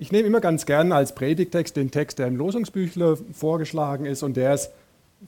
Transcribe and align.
Ich 0.00 0.12
nehme 0.12 0.28
immer 0.28 0.40
ganz 0.40 0.64
gerne 0.64 0.94
als 0.94 1.12
Predigtext 1.12 1.76
den 1.76 1.90
Text, 1.90 2.20
der 2.20 2.28
im 2.28 2.36
Losungsbüchle 2.36 3.18
vorgeschlagen 3.32 4.04
ist 4.06 4.22
und 4.22 4.36
der 4.36 4.54
ist 4.54 4.70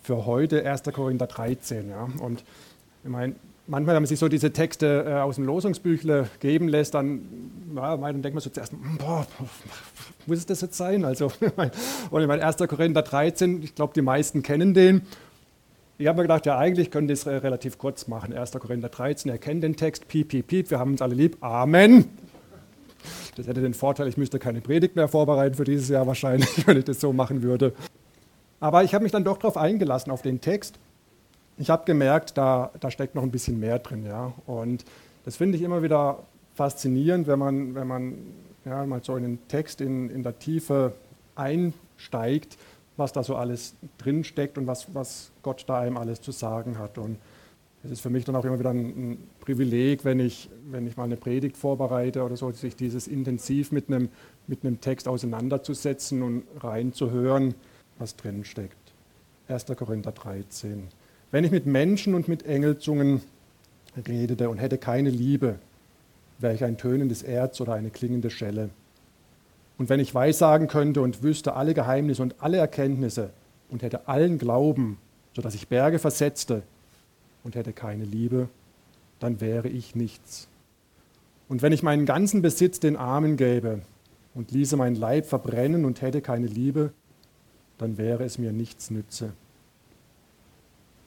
für 0.00 0.27
heute 0.27 0.65
1. 0.65 0.85
Korinther 0.93 1.27
13. 1.27 1.91
Ja. 1.91 2.08
Und 2.21 2.45
ich 3.03 3.11
meine, 3.11 3.35
manchmal, 3.67 3.96
wenn 3.96 4.03
man 4.03 4.06
sich 4.06 4.21
so 4.21 4.29
diese 4.29 4.53
Texte 4.53 5.06
äh, 5.09 5.14
aus 5.14 5.35
dem 5.35 5.45
Losungsbüchle 5.45 6.29
geben 6.38 6.69
lässt, 6.69 6.95
dann, 6.95 7.21
ja, 7.75 7.96
dann 7.96 8.22
denkt 8.22 8.35
man 8.35 8.43
so 8.43 8.51
zuerst, 8.51 8.72
boah, 8.98 9.27
muss 10.27 10.46
das 10.46 10.60
jetzt 10.60 10.76
sein? 10.76 11.04
Also, 11.04 11.32
und 12.10 12.21
ich 12.21 12.28
meine, 12.28 12.46
1. 12.46 12.56
Korinther 12.58 13.02
13, 13.02 13.64
ich 13.64 13.74
glaube, 13.74 13.92
die 13.94 14.02
meisten 14.02 14.44
kennen 14.44 14.72
den. 14.72 15.02
Ich 15.98 16.06
habe 16.06 16.18
mir 16.18 16.23
gedacht, 16.23 16.46
ja, 16.46 16.56
eigentlich 16.56 16.92
können 16.92 17.09
wir 17.09 17.16
das 17.16 17.27
relativ 17.27 17.77
kurz 17.77 18.06
machen. 18.06 18.32
1. 18.32 18.52
Korinther 18.52 18.88
13, 18.88 19.32
ihr 19.32 19.38
kennt 19.38 19.64
den 19.64 19.74
Text, 19.74 20.06
piep, 20.06 20.28
piep, 20.28 20.46
piep, 20.46 20.70
wir 20.70 20.78
haben 20.78 20.92
uns 20.92 21.02
alle 21.02 21.16
lieb, 21.16 21.38
Amen. 21.41 22.05
Das 23.41 23.48
hätte 23.48 23.62
den 23.62 23.73
Vorteil, 23.73 24.07
ich 24.07 24.19
müsste 24.19 24.38
keine 24.38 24.61
Predigt 24.61 24.97
mehr 24.97 25.09
vorbereiten 25.09 25.55
für 25.55 25.65
dieses 25.65 25.89
Jahr 25.89 26.07
wahrscheinlich, 26.07 26.48
wenn 26.67 26.77
ich 26.77 26.85
das 26.85 27.01
so 27.01 27.15
machen 27.15 27.43
würde. 27.43 27.73
Aber 28.61 28.85
ich 28.85 28.93
habe 28.93 29.03
mich 29.03 29.12
dann 29.12 29.25
doch 29.25 29.39
darauf 29.39 29.57
eingelassen, 29.57 30.11
auf 30.11 30.21
den 30.21 30.43
Text. 30.43 30.79
Ich 31.57 31.71
habe 31.71 31.87
gemerkt, 31.87 32.37
da, 32.37 32.71
da 32.81 32.91
steckt 32.91 33.15
noch 33.15 33.23
ein 33.23 33.31
bisschen 33.31 33.59
mehr 33.59 33.79
drin. 33.79 34.05
Ja? 34.05 34.34
Und 34.47 34.84
das 35.25 35.37
finde 35.37 35.57
ich 35.57 35.65
immer 35.65 35.83
wieder 35.83 36.19
faszinierend, 36.55 37.27
wenn 37.27 37.39
man, 37.39 37.75
wenn 37.75 37.87
man 37.87 38.15
ja, 38.67 38.84
mal 38.84 39.03
so 39.03 39.17
in 39.17 39.23
den 39.23 39.48
Text 39.48 39.81
in, 39.81 40.11
in 40.11 40.23
der 40.23 40.39
Tiefe 40.39 40.93
einsteigt, 41.34 42.59
was 42.98 43.12
da 43.12 43.23
so 43.23 43.37
alles 43.37 43.75
drin 43.97 44.23
steckt 44.23 44.59
und 44.59 44.67
was, 44.67 44.95
was 44.95 45.31
Gott 45.43 45.65
da 45.67 45.81
einem 45.81 45.97
alles 45.97 46.20
zu 46.20 46.33
sagen 46.33 46.79
hat. 46.79 46.98
Und 46.98 47.17
es 47.83 47.91
ist 47.91 48.01
für 48.01 48.11
mich 48.11 48.25
dann 48.25 48.37
auch 48.37 48.45
immer 48.45 48.59
wieder 48.59 48.70
ein, 48.70 48.79
ein, 48.79 49.19
Privileg, 49.41 50.05
wenn 50.05 50.20
ich, 50.20 50.51
wenn 50.70 50.87
ich 50.87 50.97
mal 50.97 51.05
eine 51.05 51.16
Predigt 51.16 51.57
vorbereite 51.57 52.23
oder 52.23 52.37
so, 52.37 52.51
sich 52.53 52.77
dieses 52.77 53.09
intensiv 53.09 53.73
mit 53.73 53.89
einem, 53.89 54.11
mit 54.47 54.65
einem 54.65 54.80
Text 54.80 55.09
auseinanderzusetzen 55.09 56.23
und 56.23 56.45
reinzuhören, 56.61 57.55
was 57.98 58.16
drin 58.16 58.45
steckt. 58.45 58.77
1. 59.48 59.67
Korinther 59.77 60.12
13. 60.12 60.89
Wenn 61.31 61.45
ich 61.45 61.51
mit 61.51 61.67
Menschen 61.67 62.14
und 62.14 62.28
mit 62.28 62.45
Engelzungen 62.45 63.23
redete 64.06 64.51
und 64.51 64.58
hätte 64.58 64.78
keine 64.78 65.11
Liebe, 65.11 65.58
wäre 66.39 66.55
ich 66.55 66.64
ein 66.64 66.77
tönendes 66.77 67.23
Erz 67.23 67.61
oder 67.61 67.75
eine 67.75 67.91
klingende 67.91 68.31
Schelle. 68.31 68.70
Und 69.78 69.89
wenn 69.89 70.01
ich 70.01 70.14
weissagen 70.14 70.69
könnte 70.69 71.01
und 71.01 71.23
wüsste 71.23 71.55
alle 71.55 71.73
Geheimnisse 71.73 72.23
und 72.23 72.34
alle 72.41 72.58
Erkenntnisse 72.58 73.31
und 73.70 73.83
hätte 73.83 74.06
allen 74.06 74.39
Glauben, 74.39 74.98
sodass 75.34 75.55
ich 75.55 75.69
Berge 75.69 75.98
versetzte 75.98 76.62
und 77.44 77.55
hätte 77.55 77.72
keine 77.72 78.05
Liebe, 78.05 78.48
dann 79.19 79.41
wäre 79.41 79.69
ich 79.69 79.94
nichts. 79.94 80.48
Und 81.48 81.62
wenn 81.62 81.72
ich 81.72 81.83
meinen 81.83 82.06
ganzen 82.06 82.42
Besitz 82.42 82.80
den 82.80 82.96
Armen 82.96 83.36
gäbe 83.36 83.83
und 84.34 84.52
ließe 84.52 84.77
mein 84.77 84.94
Leib 84.94 85.27
verbrennen 85.27 85.84
und 85.84 86.00
hätte 86.00 86.20
keine 86.20 86.46
Liebe, 86.46 86.92
dann 87.78 87.98
wäre 87.98 88.24
es 88.24 88.38
mir 88.38 88.52
nichts 88.52 88.91
nütze. 88.91 89.33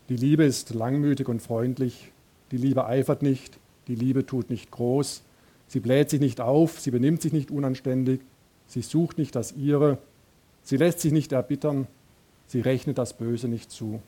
Die 0.10 0.18
Liebe 0.18 0.44
ist 0.44 0.74
langmütig 0.74 1.30
und 1.30 1.42
freundlich, 1.42 2.12
die 2.52 2.58
Liebe 2.58 2.86
eifert 2.86 3.22
nicht, 3.22 3.58
die 3.88 3.96
Liebe 3.96 4.26
tut 4.26 4.50
nicht 4.50 4.70
groß, 4.70 5.24
sie 5.68 5.80
bläht 5.80 6.10
sich 6.10 6.20
nicht 6.20 6.42
auf, 6.42 6.80
sie 6.80 6.92
benimmt 6.92 7.22
sich 7.22 7.32
nicht 7.32 7.52
unanständig, 7.52 8.22
sie 8.68 8.82
sucht 8.82 9.18
nicht 9.18 9.36
das 9.36 9.54
ihre, 9.54 9.98
sie 10.62 10.78
lässt 10.78 11.00
sich 11.00 11.14
nicht 11.14 11.32
erbittern, 11.32 11.88
sie 12.48 12.60
rechnet 12.60 12.98
das 12.98 13.14
Böse 13.14 13.48
nicht 13.48 13.72
zu. 13.72 14.02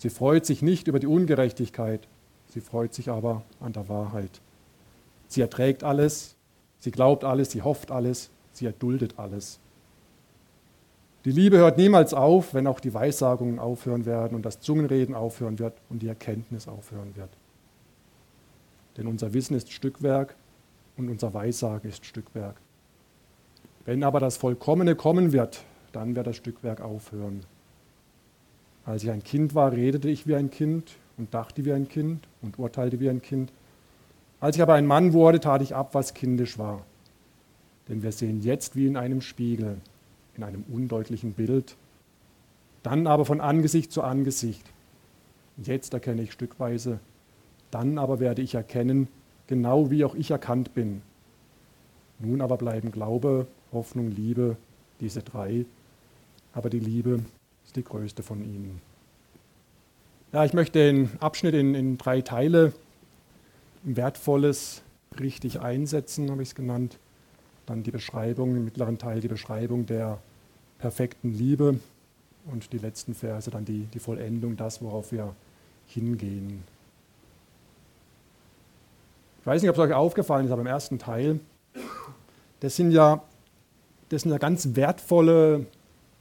Sie 0.00 0.08
freut 0.08 0.46
sich 0.46 0.62
nicht 0.62 0.88
über 0.88 0.98
die 0.98 1.06
Ungerechtigkeit, 1.06 2.08
sie 2.48 2.62
freut 2.62 2.94
sich 2.94 3.10
aber 3.10 3.42
an 3.60 3.74
der 3.74 3.90
Wahrheit. 3.90 4.40
Sie 5.28 5.42
erträgt 5.42 5.84
alles, 5.84 6.36
sie 6.78 6.90
glaubt 6.90 7.22
alles, 7.22 7.50
sie 7.50 7.60
hofft 7.60 7.90
alles, 7.90 8.30
sie 8.54 8.64
erduldet 8.64 9.18
alles. 9.18 9.60
Die 11.26 11.32
Liebe 11.32 11.58
hört 11.58 11.76
niemals 11.76 12.14
auf, 12.14 12.54
wenn 12.54 12.66
auch 12.66 12.80
die 12.80 12.94
Weissagungen 12.94 13.58
aufhören 13.58 14.06
werden 14.06 14.34
und 14.34 14.46
das 14.46 14.60
Zungenreden 14.60 15.14
aufhören 15.14 15.58
wird 15.58 15.74
und 15.90 16.00
die 16.00 16.08
Erkenntnis 16.08 16.66
aufhören 16.66 17.14
wird. 17.14 17.28
Denn 18.96 19.06
unser 19.06 19.34
Wissen 19.34 19.54
ist 19.54 19.70
Stückwerk 19.70 20.34
und 20.96 21.10
unser 21.10 21.34
Weissagen 21.34 21.90
ist 21.90 22.06
Stückwerk. 22.06 22.56
Wenn 23.84 24.02
aber 24.02 24.18
das 24.18 24.38
Vollkommene 24.38 24.94
kommen 24.94 25.34
wird, 25.34 25.62
dann 25.92 26.16
wird 26.16 26.26
das 26.26 26.36
Stückwerk 26.36 26.80
aufhören. 26.80 27.44
Als 28.84 29.04
ich 29.04 29.10
ein 29.10 29.22
Kind 29.22 29.54
war, 29.54 29.72
redete 29.72 30.08
ich 30.08 30.26
wie 30.26 30.34
ein 30.34 30.50
Kind 30.50 30.96
und 31.16 31.34
dachte 31.34 31.64
wie 31.64 31.72
ein 31.72 31.88
Kind 31.88 32.26
und 32.42 32.58
urteilte 32.58 33.00
wie 33.00 33.10
ein 33.10 33.22
Kind. 33.22 33.52
Als 34.40 34.56
ich 34.56 34.62
aber 34.62 34.74
ein 34.74 34.86
Mann 34.86 35.12
wurde, 35.12 35.38
tat 35.38 35.60
ich 35.62 35.74
ab, 35.74 35.94
was 35.94 36.14
kindisch 36.14 36.58
war. 36.58 36.84
Denn 37.88 38.02
wir 38.02 38.12
sehen 38.12 38.40
jetzt 38.40 38.76
wie 38.76 38.86
in 38.86 38.96
einem 38.96 39.20
Spiegel, 39.20 39.76
in 40.36 40.44
einem 40.44 40.64
undeutlichen 40.72 41.32
Bild, 41.32 41.76
dann 42.82 43.06
aber 43.06 43.24
von 43.24 43.40
Angesicht 43.40 43.92
zu 43.92 44.02
Angesicht. 44.02 44.64
Jetzt 45.58 45.92
erkenne 45.92 46.22
ich 46.22 46.32
stückweise, 46.32 47.00
dann 47.70 47.98
aber 47.98 48.20
werde 48.20 48.40
ich 48.40 48.54
erkennen, 48.54 49.08
genau 49.46 49.90
wie 49.90 50.04
auch 50.04 50.14
ich 50.14 50.30
erkannt 50.30 50.72
bin. 50.72 51.02
Nun 52.18 52.40
aber 52.40 52.56
bleiben 52.56 52.90
Glaube, 52.90 53.46
Hoffnung, 53.72 54.10
Liebe, 54.10 54.56
diese 55.00 55.22
drei, 55.22 55.66
aber 56.52 56.70
die 56.70 56.80
Liebe 56.80 57.20
ist 57.64 57.76
die 57.76 57.84
größte 57.84 58.22
von 58.22 58.42
ihnen. 58.42 58.80
Ja, 60.32 60.44
ich 60.44 60.52
möchte 60.52 60.78
den 60.78 61.10
Abschnitt 61.20 61.54
in, 61.54 61.74
in 61.74 61.98
drei 61.98 62.20
Teile, 62.20 62.72
Wertvolles 63.82 64.82
richtig 65.18 65.60
einsetzen, 65.60 66.30
habe 66.30 66.42
ich 66.42 66.50
es 66.50 66.54
genannt. 66.54 66.98
Dann 67.66 67.82
die 67.82 67.90
Beschreibung, 67.90 68.56
im 68.56 68.64
mittleren 68.64 68.98
Teil 68.98 69.20
die 69.20 69.28
Beschreibung 69.28 69.86
der 69.86 70.18
perfekten 70.78 71.32
Liebe 71.32 71.80
und 72.46 72.72
die 72.72 72.78
letzten 72.78 73.14
Verse 73.14 73.50
dann 73.50 73.64
die, 73.64 73.86
die 73.92 73.98
Vollendung, 73.98 74.56
das, 74.56 74.82
worauf 74.82 75.12
wir 75.12 75.34
hingehen. 75.86 76.62
Ich 79.40 79.46
weiß 79.46 79.62
nicht, 79.62 79.70
ob 79.70 79.76
es 79.76 79.82
euch 79.82 79.92
aufgefallen 79.92 80.46
ist, 80.46 80.52
aber 80.52 80.60
im 80.60 80.66
ersten 80.66 80.98
Teil, 80.98 81.40
das 82.60 82.76
sind 82.76 82.92
ja, 82.92 83.22
das 84.10 84.22
sind 84.22 84.32
ja 84.32 84.38
ganz 84.38 84.74
wertvolle 84.74 85.66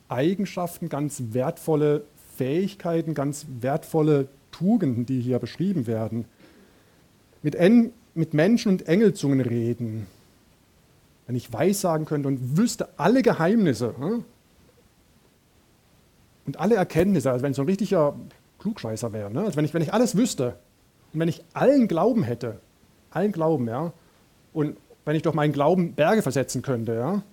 Eigenschaften, 0.09 0.89
ganz 0.89 1.21
wertvolle 1.31 2.03
Fähigkeiten, 2.35 3.13
ganz 3.13 3.45
wertvolle 3.61 4.27
Tugenden, 4.51 5.05
die 5.05 5.21
hier 5.21 5.39
beschrieben 5.39 5.87
werden. 5.87 6.25
Mit, 7.41 7.55
en, 7.55 7.93
mit 8.13 8.33
Menschen 8.33 8.71
und 8.71 8.87
Engelzungen 8.87 9.41
reden. 9.41 10.07
Wenn 11.27 11.35
ich 11.35 11.53
Weissagen 11.53 12.05
könnte 12.05 12.27
und 12.27 12.57
wüsste 12.57 12.89
alle 12.97 13.21
Geheimnisse 13.21 13.95
hm? 13.97 14.25
und 16.47 16.59
alle 16.59 16.75
Erkenntnisse, 16.75 17.31
also 17.31 17.43
wenn 17.43 17.51
ich 17.51 17.55
so 17.55 17.61
ein 17.61 17.67
richtiger 17.67 18.15
Klugscheißer 18.57 19.13
wäre, 19.13 19.31
ne? 19.31 19.41
also 19.41 19.55
wenn 19.55 19.65
ich, 19.65 19.73
wenn 19.73 19.81
ich 19.81 19.93
alles 19.93 20.17
wüsste 20.17 20.55
und 21.13 21.19
wenn 21.19 21.29
ich 21.29 21.43
allen 21.53 21.87
Glauben 21.87 22.23
hätte, 22.23 22.59
allen 23.11 23.31
Glauben, 23.31 23.67
ja, 23.67 23.93
und 24.53 24.75
wenn 25.05 25.15
ich 25.15 25.21
durch 25.21 25.35
meinen 25.35 25.53
Glauben 25.53 25.93
Berge 25.93 26.21
versetzen 26.21 26.61
könnte, 26.61 26.93
ja, 26.95 27.23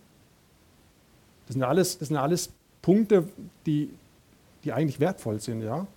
das 1.47 1.54
sind 1.54 1.62
alles, 1.62 1.98
das 1.98 2.09
sind 2.09 2.16
alles 2.16 2.50
Punkte, 2.86 3.24
die, 3.66 3.91
die 4.62 4.72
eigentlich 4.72 5.00
wertvoll 5.00 5.41
sind, 5.41 5.60
ja? 5.60 5.88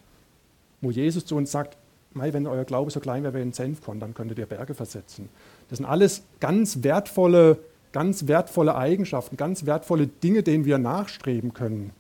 wo 0.82 0.90
Jesus 0.90 1.24
zu 1.24 1.36
uns 1.36 1.52
sagt, 1.52 1.78
wenn 2.16 2.48
euer 2.48 2.64
Glaube 2.64 2.90
so 2.90 3.00
klein 3.00 3.22
wäre 3.22 3.36
wie 3.36 3.42
ein 3.42 3.54
Senfkorn, 3.54 4.00
dann 4.00 4.16
könntet 4.16 4.40
ihr 4.40 4.48
Berge 4.48 4.74
versetzen. 4.74 5.30
Das 5.70 5.78
sind 5.78 5.86
alles 5.86 6.24
ganz 6.40 6.82
wertvolle, 6.82 7.60
ganz 7.92 8.26
wertvolle 8.26 8.76
Eigenschaften, 8.76 9.38
ganz 9.38 9.68
wertvolle 9.68 10.08
Dinge, 10.08 10.42
denen 10.42 10.66
wir 10.66 10.80
nachstreben 10.80 11.54
können. 11.54 11.92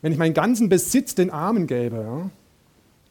Wenn 0.00 0.12
ich 0.12 0.18
meinen 0.18 0.32
ganzen 0.32 0.70
Besitz 0.70 1.14
den 1.14 1.28
Armen 1.28 1.66
gäbe, 1.66 1.96
ja? 1.96 2.30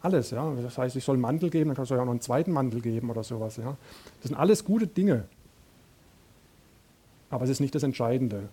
alles, 0.02 0.32
ja, 0.32 0.52
das 0.59 0.80
heißt, 0.80 0.96
ich 0.96 1.03
soll 1.03 1.18
einen 1.18 1.22
Mantel 1.22 1.52
geben, 1.52 1.68
dann 1.68 1.76
kann 1.76 1.86
ich 1.86 1.94
auch 1.94 1.98
noch 1.98 2.09
einen 2.09 2.22
zweiten 2.22 2.52
Mantel 2.52 2.82
geben 2.82 3.12
oder 3.12 3.24
sowas, 3.24 3.58
ja. 3.58 3.78
Das 4.22 4.30
sind 4.30 4.36
alles 4.36 4.66
gute 4.66 4.88
Dinge. 4.88 5.26
Aber 7.30 7.44
es 7.44 7.52
ist 7.52 7.59
nicht 7.59 7.76
das 7.76 7.84
Entscheidende. 7.84 8.50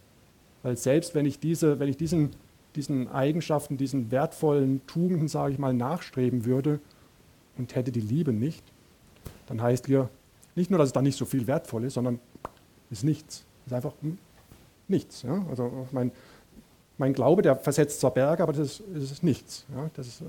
Weil 0.63 0.77
selbst 0.77 1.15
wenn 1.15 1.25
ich, 1.25 1.41
diese, 1.41 1.81
wenn 1.81 1.89
ich 1.89 1.97
diesen 1.97 2.33
diesen 2.79 3.09
Eigenschaften, 3.09 3.77
diesen 3.77 4.13
wertvollen 4.13 4.87
Tugenden, 4.87 5.27
sage 5.27 5.53
ich 5.53 5.59
mal, 5.59 5.75
nachstreben 5.75 6.45
würde 6.45 6.79
und 7.59 7.75
hätte 7.75 7.91
die 7.91 8.01
Liebe 8.01 8.33
nicht, 8.33 8.63
dann 9.47 9.61
heißt 9.61 9.87
hier 9.87 10.09
nicht 10.55 10.71
nur, 10.71 10.79
dass 10.79 10.91
es 10.91 10.93
da 10.93 11.03
nicht 11.03 11.19
so 11.19 11.25
viel 11.25 11.49
wertvoll 11.49 11.85
ist, 11.85 11.95
sondern 11.95 12.21
ist 12.89 13.03
nichts. 13.03 13.45
Ist 13.67 13.73
einfach 13.73 13.95
nichts. 14.87 15.23
Ja? 15.23 15.45
Also 15.51 15.89
mein, 15.91 16.13
mein 16.99 17.15
Glaube, 17.15 17.43
der 17.43 17.57
versetzt 17.57 17.99
zwar 17.99 18.13
Berge, 18.13 18.45
aber 18.45 18.53
das 18.53 18.81
ist, 18.81 19.11
ist 19.11 19.25
nichts. 19.25 19.67
Ja? 19.75 19.91
Das 19.95 20.07
ist, 20.07 20.21
äh, 20.21 20.25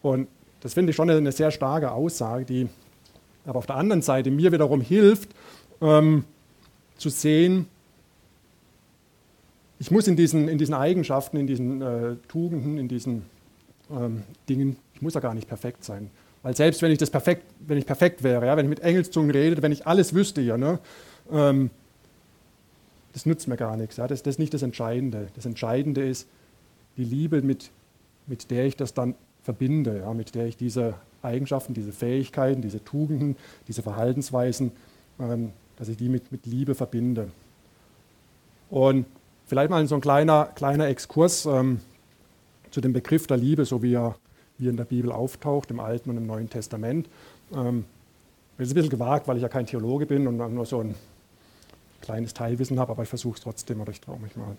und 0.00 0.28
das 0.60 0.72
finde 0.72 0.90
ich 0.90 0.96
schon 0.96 1.10
eine 1.10 1.32
sehr 1.32 1.50
starke 1.50 1.92
Aussage, 1.92 2.46
die 2.46 2.68
aber 3.44 3.58
auf 3.58 3.66
der 3.66 3.76
anderen 3.76 4.00
Seite 4.00 4.30
mir 4.30 4.50
wiederum 4.50 4.80
hilft, 4.80 5.30
ähm, 5.82 6.24
zu 6.96 7.10
sehen, 7.10 7.66
ich 9.80 9.90
muss 9.90 10.06
in 10.06 10.14
diesen, 10.14 10.46
in 10.46 10.58
diesen 10.58 10.74
Eigenschaften, 10.74 11.38
in 11.38 11.46
diesen 11.46 11.80
äh, 11.80 12.16
Tugenden, 12.28 12.76
in 12.76 12.86
diesen 12.86 13.22
ähm, 13.90 14.22
Dingen, 14.46 14.76
ich 14.94 15.00
muss 15.00 15.14
ja 15.14 15.20
gar 15.20 15.34
nicht 15.34 15.48
perfekt 15.48 15.84
sein. 15.84 16.10
Weil 16.42 16.54
selbst 16.54 16.82
wenn 16.82 16.92
ich 16.92 16.98
das 16.98 17.10
perfekt, 17.10 17.44
wenn 17.66 17.78
ich 17.78 17.86
perfekt 17.86 18.22
wäre, 18.22 18.46
ja, 18.46 18.56
wenn 18.58 18.66
ich 18.66 18.70
mit 18.70 18.80
Engelszungen 18.80 19.30
rede, 19.30 19.62
wenn 19.62 19.72
ich 19.72 19.86
alles 19.86 20.14
wüsste 20.14 20.42
hier, 20.42 20.58
ne, 20.58 20.78
ähm, 21.32 21.70
das 23.14 23.24
nützt 23.24 23.48
mir 23.48 23.56
gar 23.56 23.78
nichts. 23.78 23.96
Ja. 23.96 24.06
Das, 24.06 24.22
das 24.22 24.34
ist 24.34 24.38
nicht 24.38 24.52
das 24.52 24.62
Entscheidende. 24.62 25.28
Das 25.34 25.46
Entscheidende 25.46 26.06
ist 26.06 26.28
die 26.98 27.04
Liebe, 27.04 27.40
mit, 27.40 27.70
mit 28.26 28.50
der 28.50 28.66
ich 28.66 28.76
das 28.76 28.92
dann 28.92 29.14
verbinde, 29.42 30.00
ja, 30.00 30.12
mit 30.12 30.34
der 30.34 30.44
ich 30.44 30.58
diese 30.58 30.94
Eigenschaften, 31.22 31.72
diese 31.72 31.92
Fähigkeiten, 31.92 32.60
diese 32.60 32.84
Tugenden, 32.84 33.34
diese 33.66 33.80
Verhaltensweisen, 33.80 34.72
ähm, 35.18 35.52
dass 35.76 35.88
ich 35.88 35.96
die 35.96 36.10
mit, 36.10 36.30
mit 36.30 36.44
Liebe 36.44 36.74
verbinde. 36.74 37.30
Und 38.68 39.06
vielleicht 39.50 39.68
mal 39.68 39.84
so 39.88 39.96
ein 39.96 40.00
kleiner, 40.00 40.48
kleiner 40.54 40.86
Exkurs 40.86 41.44
ähm, 41.44 41.80
zu 42.70 42.80
dem 42.80 42.92
Begriff 42.92 43.26
der 43.26 43.36
Liebe, 43.36 43.64
so 43.64 43.82
wie 43.82 43.94
er, 43.94 44.14
wie 44.58 44.68
in 44.68 44.76
der 44.76 44.84
Bibel 44.84 45.10
auftaucht, 45.10 45.72
im 45.72 45.80
Alten 45.80 46.08
und 46.08 46.16
im 46.18 46.26
Neuen 46.26 46.48
Testament. 46.48 47.08
Ähm, 47.52 47.84
das 48.56 48.68
ist 48.68 48.72
ein 48.72 48.74
bisschen 48.76 48.90
gewagt, 48.90 49.26
weil 49.26 49.36
ich 49.36 49.42
ja 49.42 49.48
kein 49.48 49.66
Theologe 49.66 50.06
bin 50.06 50.28
und 50.28 50.36
nur 50.36 50.66
so 50.66 50.78
ein 50.78 50.94
kleines 52.00 52.32
Teilwissen 52.32 52.78
habe, 52.78 52.92
aber 52.92 53.02
ich 53.02 53.08
versuche 53.08 53.38
es 53.38 53.42
trotzdem 53.42 53.80
oder 53.80 53.90
ich 53.90 54.00
traue 54.00 54.20
mich 54.20 54.36
mal. 54.36 54.56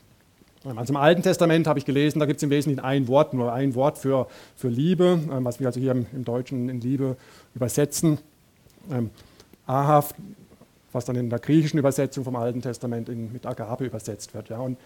Ähm, 0.65 0.77
also 0.77 0.91
im 0.91 0.97
Alten 0.97 1.23
Testament 1.23 1.67
habe 1.67 1.79
ich 1.79 1.85
gelesen, 1.85 2.19
da 2.19 2.25
gibt 2.25 2.38
es 2.38 2.43
im 2.43 2.49
Wesentlichen 2.49 2.83
ein 2.83 3.07
Wort, 3.07 3.33
nur 3.33 3.53
ein 3.53 3.75
Wort 3.75 3.97
für, 3.97 4.27
für 4.57 4.67
Liebe, 4.67 5.21
ähm, 5.31 5.45
was 5.45 5.61
wir 5.61 5.67
also 5.67 5.79
hier 5.79 5.93
im, 5.93 6.05
im 6.11 6.25
Deutschen 6.25 6.67
in 6.67 6.81
Liebe 6.81 7.15
übersetzen. 7.55 8.17
Ähm, 8.91 9.09
Ahav, 9.65 10.13
was 10.91 11.05
dann 11.05 11.15
in 11.15 11.29
der 11.29 11.39
griechischen 11.39 11.79
Übersetzung 11.79 12.23
vom 12.23 12.35
Alten 12.35 12.61
Testament 12.61 13.09
in, 13.09 13.31
mit 13.31 13.45
Agape 13.45 13.85
übersetzt 13.85 14.33
wird. 14.33 14.49
Ja. 14.49 14.59
Und 14.59 14.77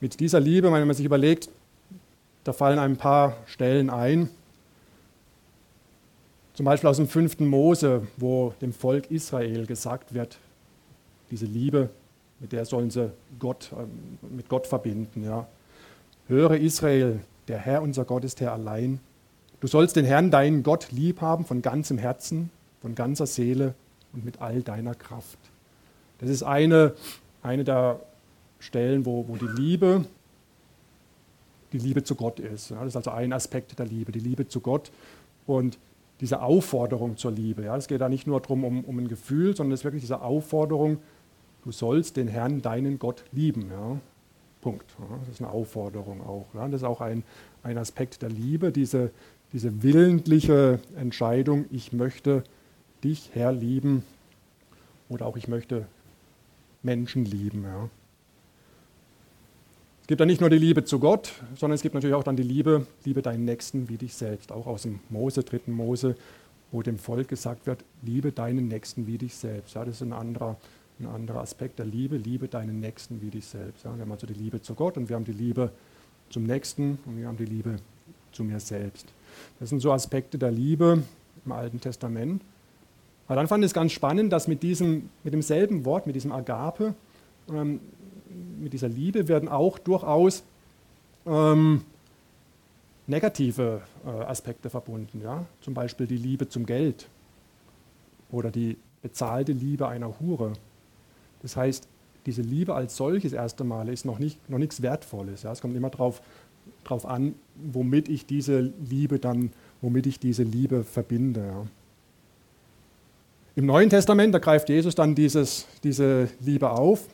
mit 0.00 0.20
dieser 0.20 0.40
Liebe, 0.40 0.72
wenn 0.72 0.86
man 0.86 0.96
sich 0.96 1.06
überlegt, 1.06 1.48
da 2.44 2.52
fallen 2.52 2.78
ein 2.78 2.96
paar 2.96 3.36
Stellen 3.46 3.90
ein. 3.90 4.28
Zum 6.54 6.66
Beispiel 6.66 6.88
aus 6.88 6.98
dem 6.98 7.08
fünften 7.08 7.46
Mose, 7.46 8.06
wo 8.16 8.54
dem 8.60 8.72
Volk 8.72 9.10
Israel 9.10 9.66
gesagt 9.66 10.14
wird, 10.14 10.38
diese 11.30 11.46
Liebe 11.46 11.88
mit 12.44 12.52
der 12.52 12.66
sollen 12.66 12.90
sie 12.90 13.10
Gott, 13.38 13.70
ähm, 13.72 14.18
mit 14.36 14.50
Gott 14.50 14.66
verbinden. 14.66 15.24
Ja. 15.24 15.46
Höre 16.28 16.56
Israel, 16.56 17.20
der 17.48 17.58
Herr 17.58 17.80
unser 17.80 18.04
Gott 18.04 18.22
ist 18.24 18.40
Herr 18.40 18.52
allein. 18.52 19.00
Du 19.60 19.66
sollst 19.66 19.96
den 19.96 20.04
Herrn, 20.04 20.30
deinen 20.30 20.62
Gott, 20.62 20.88
lieb 20.90 21.22
haben 21.22 21.46
von 21.46 21.62
ganzem 21.62 21.96
Herzen, 21.96 22.50
von 22.82 22.94
ganzer 22.94 23.26
Seele 23.26 23.74
und 24.12 24.26
mit 24.26 24.42
all 24.42 24.62
deiner 24.62 24.94
Kraft. 24.94 25.38
Das 26.18 26.30
ist 26.30 26.42
eine, 26.42 26.94
eine 27.42 27.64
der 27.64 28.00
Stellen, 28.58 29.04
wo, 29.04 29.26
wo 29.28 29.36
die 29.36 29.60
Liebe 29.60 30.04
die 31.74 31.78
Liebe 31.78 32.04
zu 32.04 32.14
Gott 32.14 32.38
ist. 32.38 32.70
Das 32.70 32.86
ist 32.86 32.96
also 32.96 33.10
ein 33.10 33.32
Aspekt 33.32 33.78
der 33.78 33.86
Liebe, 33.86 34.12
die 34.12 34.20
Liebe 34.20 34.46
zu 34.46 34.60
Gott 34.60 34.92
und 35.46 35.76
diese 36.20 36.40
Aufforderung 36.40 37.16
zur 37.16 37.32
Liebe. 37.32 37.64
Es 37.64 37.88
geht 37.88 38.00
da 38.00 38.08
nicht 38.08 38.26
nur 38.28 38.40
darum, 38.40 38.64
um, 38.64 38.84
um 38.84 38.98
ein 38.98 39.08
Gefühl, 39.08 39.56
sondern 39.56 39.72
es 39.72 39.80
ist 39.80 39.84
wirklich 39.84 40.02
diese 40.02 40.22
Aufforderung, 40.22 40.98
du 41.64 41.72
sollst 41.72 42.16
den 42.16 42.28
Herrn, 42.28 42.62
deinen 42.62 43.00
Gott 43.00 43.24
lieben. 43.32 43.72
Punkt. 44.60 44.86
Das 45.20 45.34
ist 45.34 45.42
eine 45.42 45.50
Aufforderung 45.50 46.20
auch. 46.24 46.46
Das 46.54 46.72
ist 46.74 46.84
auch 46.84 47.00
ein, 47.00 47.24
ein 47.64 47.76
Aspekt 47.76 48.22
der 48.22 48.30
Liebe, 48.30 48.70
diese, 48.70 49.10
diese 49.52 49.82
willentliche 49.82 50.78
Entscheidung, 50.96 51.64
ich 51.72 51.92
möchte 51.92 52.44
dich, 53.02 53.30
Herr, 53.34 53.52
lieben 53.52 54.04
oder 55.08 55.26
auch 55.26 55.36
ich 55.36 55.48
möchte 55.48 55.86
Menschen 56.84 57.24
lieben. 57.24 57.64
Ja? 57.64 57.88
Es 60.02 60.06
gibt 60.06 60.20
dann 60.20 60.28
nicht 60.28 60.40
nur 60.40 60.50
die 60.50 60.58
Liebe 60.58 60.84
zu 60.84 60.98
Gott, 60.98 61.32
sondern 61.56 61.74
es 61.74 61.82
gibt 61.82 61.94
natürlich 61.94 62.14
auch 62.14 62.24
dann 62.24 62.36
die 62.36 62.42
Liebe, 62.42 62.86
liebe 63.04 63.22
deinen 63.22 63.44
Nächsten 63.44 63.88
wie 63.88 63.96
dich 63.96 64.14
selbst. 64.14 64.52
Auch 64.52 64.66
aus 64.66 64.82
dem 64.82 65.00
Mose, 65.08 65.42
dritten 65.42 65.72
Mose, 65.72 66.16
wo 66.70 66.82
dem 66.82 66.98
Volk 66.98 67.28
gesagt 67.28 67.66
wird, 67.66 67.84
liebe 68.02 68.30
deinen 68.30 68.68
Nächsten 68.68 69.06
wie 69.06 69.18
dich 69.18 69.34
selbst. 69.34 69.74
Ja, 69.74 69.84
das 69.84 69.96
ist 69.96 70.02
ein 70.02 70.12
anderer 70.12 70.56
ein 71.00 71.06
anderer 71.06 71.40
Aspekt 71.40 71.78
der 71.78 71.86
Liebe, 71.86 72.16
liebe 72.16 72.48
deinen 72.48 72.80
Nächsten 72.80 73.20
wie 73.20 73.30
dich 73.30 73.46
selbst. 73.46 73.84
Ja, 73.84 73.94
wir 73.94 74.02
haben 74.02 74.12
also 74.12 74.26
die 74.26 74.34
Liebe 74.34 74.62
zu 74.62 74.74
Gott 74.74 74.96
und 74.96 75.08
wir 75.08 75.16
haben 75.16 75.24
die 75.24 75.32
Liebe 75.32 75.72
zum 76.30 76.44
Nächsten 76.44 76.98
und 77.04 77.18
wir 77.18 77.26
haben 77.26 77.36
die 77.36 77.44
Liebe 77.44 77.76
zu 78.32 78.44
mir 78.44 78.60
selbst. 78.60 79.06
Das 79.58 79.70
sind 79.70 79.80
so 79.80 79.92
Aspekte 79.92 80.38
der 80.38 80.52
Liebe 80.52 81.02
im 81.44 81.52
Alten 81.52 81.80
Testament. 81.80 82.42
Aber 83.26 83.36
dann 83.36 83.48
fand 83.48 83.64
ich 83.64 83.70
es 83.70 83.74
ganz 83.74 83.92
spannend, 83.92 84.32
dass 84.32 84.48
mit, 84.48 84.62
diesem, 84.62 85.10
mit 85.22 85.32
demselben 85.32 85.84
Wort, 85.84 86.06
mit 86.06 86.14
diesem 86.14 86.32
Agape, 86.32 86.94
ähm, 87.48 87.80
mit 88.60 88.72
dieser 88.72 88.88
Liebe 88.88 89.28
werden 89.28 89.48
auch 89.48 89.78
durchaus 89.78 90.42
ähm, 91.26 91.82
negative 93.06 93.82
äh, 94.04 94.08
Aspekte 94.24 94.70
verbunden. 94.70 95.20
Ja? 95.22 95.46
Zum 95.60 95.74
Beispiel 95.74 96.06
die 96.06 96.16
Liebe 96.16 96.48
zum 96.48 96.66
Geld 96.66 97.08
oder 98.30 98.50
die 98.50 98.76
bezahlte 99.02 99.52
Liebe 99.52 99.88
einer 99.88 100.18
Hure 100.20 100.52
das 101.44 101.56
heißt, 101.56 101.86
diese 102.24 102.40
Liebe 102.40 102.74
als 102.74 102.96
solches 102.96 103.34
erst 103.34 103.60
einmal 103.60 103.90
ist 103.90 104.06
noch, 104.06 104.18
nicht, 104.18 104.48
noch 104.48 104.56
nichts 104.56 104.80
Wertvolles. 104.80 105.42
Ja. 105.42 105.52
Es 105.52 105.60
kommt 105.60 105.76
immer 105.76 105.90
darauf 105.90 106.22
drauf 106.84 107.04
an, 107.04 107.34
womit 107.54 108.08
ich 108.08 108.24
diese 108.24 108.72
Liebe 108.88 109.18
dann, 109.18 109.52
womit 109.82 110.06
ich 110.06 110.18
diese 110.18 110.42
Liebe 110.42 110.84
verbinde. 110.84 111.46
Ja. 111.46 111.66
Im 113.56 113.66
Neuen 113.66 113.88
Testament, 113.88 114.34
da 114.34 114.38
greift 114.38 114.68
Jesus 114.68 114.94
dann 114.94 115.14
dieses, 115.14 115.66
diese 115.84 116.28
Liebe 116.40 116.70
auf, 116.70 117.06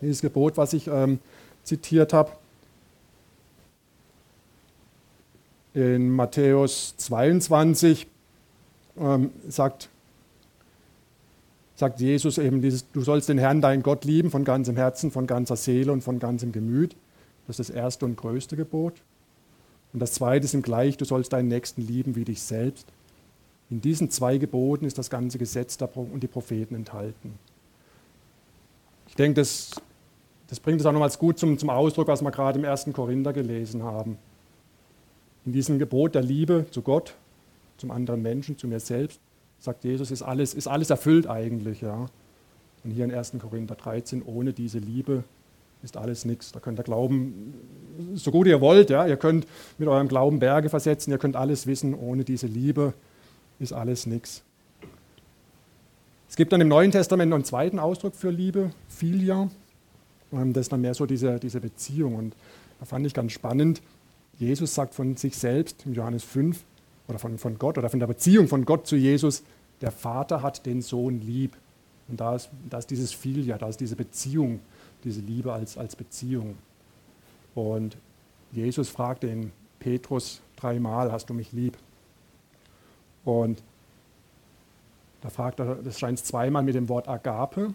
dieses 0.00 0.20
Gebot, 0.20 0.56
was 0.56 0.74
ich 0.74 0.88
ähm, 0.88 1.18
zitiert 1.62 2.12
habe. 2.12 2.32
In 5.72 6.10
Matthäus 6.10 6.96
22 6.98 8.06
ähm, 8.98 9.30
sagt 9.48 9.88
sagt 11.76 12.00
Jesus 12.00 12.38
eben 12.38 12.62
dieses, 12.62 12.90
du 12.92 13.00
sollst 13.00 13.28
den 13.28 13.38
Herrn, 13.38 13.60
deinen 13.60 13.82
Gott 13.82 14.04
lieben 14.04 14.30
von 14.30 14.44
ganzem 14.44 14.76
Herzen, 14.76 15.10
von 15.10 15.26
ganzer 15.26 15.56
Seele 15.56 15.92
und 15.92 16.02
von 16.02 16.18
ganzem 16.18 16.52
Gemüt. 16.52 16.94
Das 17.46 17.58
ist 17.58 17.68
das 17.68 17.76
erste 17.76 18.04
und 18.04 18.16
größte 18.16 18.56
Gebot. 18.56 18.94
Und 19.92 20.00
das 20.00 20.12
zweite 20.12 20.44
ist 20.44 20.54
ihm 20.54 20.62
gleich, 20.62 20.96
du 20.96 21.04
sollst 21.04 21.32
deinen 21.32 21.48
Nächsten 21.48 21.82
lieben 21.82 22.16
wie 22.16 22.24
dich 22.24 22.42
selbst. 22.42 22.86
In 23.70 23.80
diesen 23.80 24.10
zwei 24.10 24.38
Geboten 24.38 24.84
ist 24.84 24.98
das 24.98 25.10
ganze 25.10 25.38
Gesetz 25.38 25.78
und 25.94 26.22
die 26.22 26.28
Propheten 26.28 26.74
enthalten. 26.74 27.38
Ich 29.08 29.16
denke, 29.16 29.40
das, 29.40 29.70
das 30.48 30.60
bringt 30.60 30.80
es 30.80 30.86
auch 30.86 30.92
nochmals 30.92 31.18
gut 31.18 31.38
zum, 31.38 31.58
zum 31.58 31.70
Ausdruck, 31.70 32.08
was 32.08 32.22
wir 32.22 32.30
gerade 32.30 32.58
im 32.58 32.64
ersten 32.64 32.92
Korinther 32.92 33.32
gelesen 33.32 33.82
haben. 33.82 34.18
In 35.46 35.52
diesem 35.52 35.78
Gebot 35.78 36.14
der 36.14 36.22
Liebe 36.22 36.66
zu 36.70 36.82
Gott, 36.82 37.14
zum 37.76 37.90
anderen 37.90 38.22
Menschen, 38.22 38.58
zu 38.58 38.66
mir 38.66 38.80
selbst, 38.80 39.20
sagt 39.58 39.84
Jesus, 39.84 40.10
ist 40.10 40.22
alles, 40.22 40.54
ist 40.54 40.66
alles 40.66 40.90
erfüllt 40.90 41.26
eigentlich. 41.26 41.80
Ja. 41.80 42.06
Und 42.82 42.90
hier 42.90 43.04
in 43.04 43.14
1. 43.14 43.34
Korinther 43.40 43.74
13, 43.74 44.22
ohne 44.22 44.52
diese 44.52 44.78
Liebe 44.78 45.24
ist 45.82 45.96
alles 45.96 46.24
nichts. 46.24 46.52
Da 46.52 46.60
könnt 46.60 46.78
ihr 46.78 46.82
glauben, 46.82 47.54
so 48.14 48.30
gut 48.30 48.46
ihr 48.46 48.60
wollt, 48.60 48.90
ja. 48.90 49.06
ihr 49.06 49.16
könnt 49.16 49.46
mit 49.78 49.88
eurem 49.88 50.08
Glauben 50.08 50.38
Berge 50.38 50.68
versetzen, 50.68 51.10
ihr 51.10 51.18
könnt 51.18 51.36
alles 51.36 51.66
wissen, 51.66 51.94
ohne 51.94 52.24
diese 52.24 52.46
Liebe 52.46 52.94
ist 53.58 53.72
alles 53.72 54.06
nichts. 54.06 54.42
Es 56.28 56.36
gibt 56.36 56.52
dann 56.52 56.60
im 56.60 56.68
Neuen 56.68 56.90
Testament 56.90 57.30
noch 57.30 57.36
einen 57.36 57.44
zweiten 57.44 57.78
Ausdruck 57.78 58.14
für 58.14 58.30
Liebe, 58.30 58.72
Philia. 58.88 59.48
Ähm, 60.32 60.52
das 60.52 60.62
ist 60.62 60.72
dann 60.72 60.80
mehr 60.80 60.94
so 60.94 61.06
diese, 61.06 61.38
diese 61.38 61.60
Beziehung. 61.60 62.16
Und 62.16 62.34
da 62.80 62.86
fand 62.86 63.06
ich 63.06 63.14
ganz 63.14 63.32
spannend, 63.32 63.82
Jesus 64.38 64.74
sagt 64.74 64.94
von 64.94 65.16
sich 65.16 65.36
selbst 65.36 65.86
in 65.86 65.94
Johannes 65.94 66.24
5 66.24 66.64
oder 67.06 67.18
von, 67.18 67.38
von 67.38 67.58
Gott 67.58 67.78
oder 67.78 67.88
von 67.88 68.00
der 68.00 68.08
Beziehung 68.08 68.48
von 68.48 68.64
Gott 68.64 68.86
zu 68.86 68.96
Jesus, 68.96 69.44
der 69.80 69.92
Vater 69.92 70.42
hat 70.42 70.66
den 70.66 70.82
Sohn 70.82 71.20
lieb. 71.20 71.56
Und 72.08 72.20
da 72.20 72.34
ist, 72.34 72.50
da 72.68 72.78
ist 72.78 72.90
dieses 72.90 73.12
Filia, 73.12 73.56
da 73.56 73.68
ist 73.68 73.80
diese 73.80 73.96
Beziehung, 73.96 74.60
diese 75.04 75.20
Liebe 75.20 75.52
als, 75.52 75.78
als 75.78 75.96
Beziehung. 75.96 76.56
Und 77.54 77.96
Jesus 78.52 78.88
fragt 78.88 79.22
den 79.22 79.52
Petrus 79.78 80.40
dreimal, 80.56 81.12
hast 81.12 81.30
du 81.30 81.34
mich 81.34 81.52
lieb? 81.52 81.76
Und 83.24 83.62
da 85.22 85.30
fragt 85.30 85.60
er, 85.60 85.76
das 85.76 85.98
scheint 85.98 86.18
zweimal 86.18 86.62
mit 86.62 86.74
dem 86.74 86.88
Wort 86.88 87.08
Agape. 87.08 87.72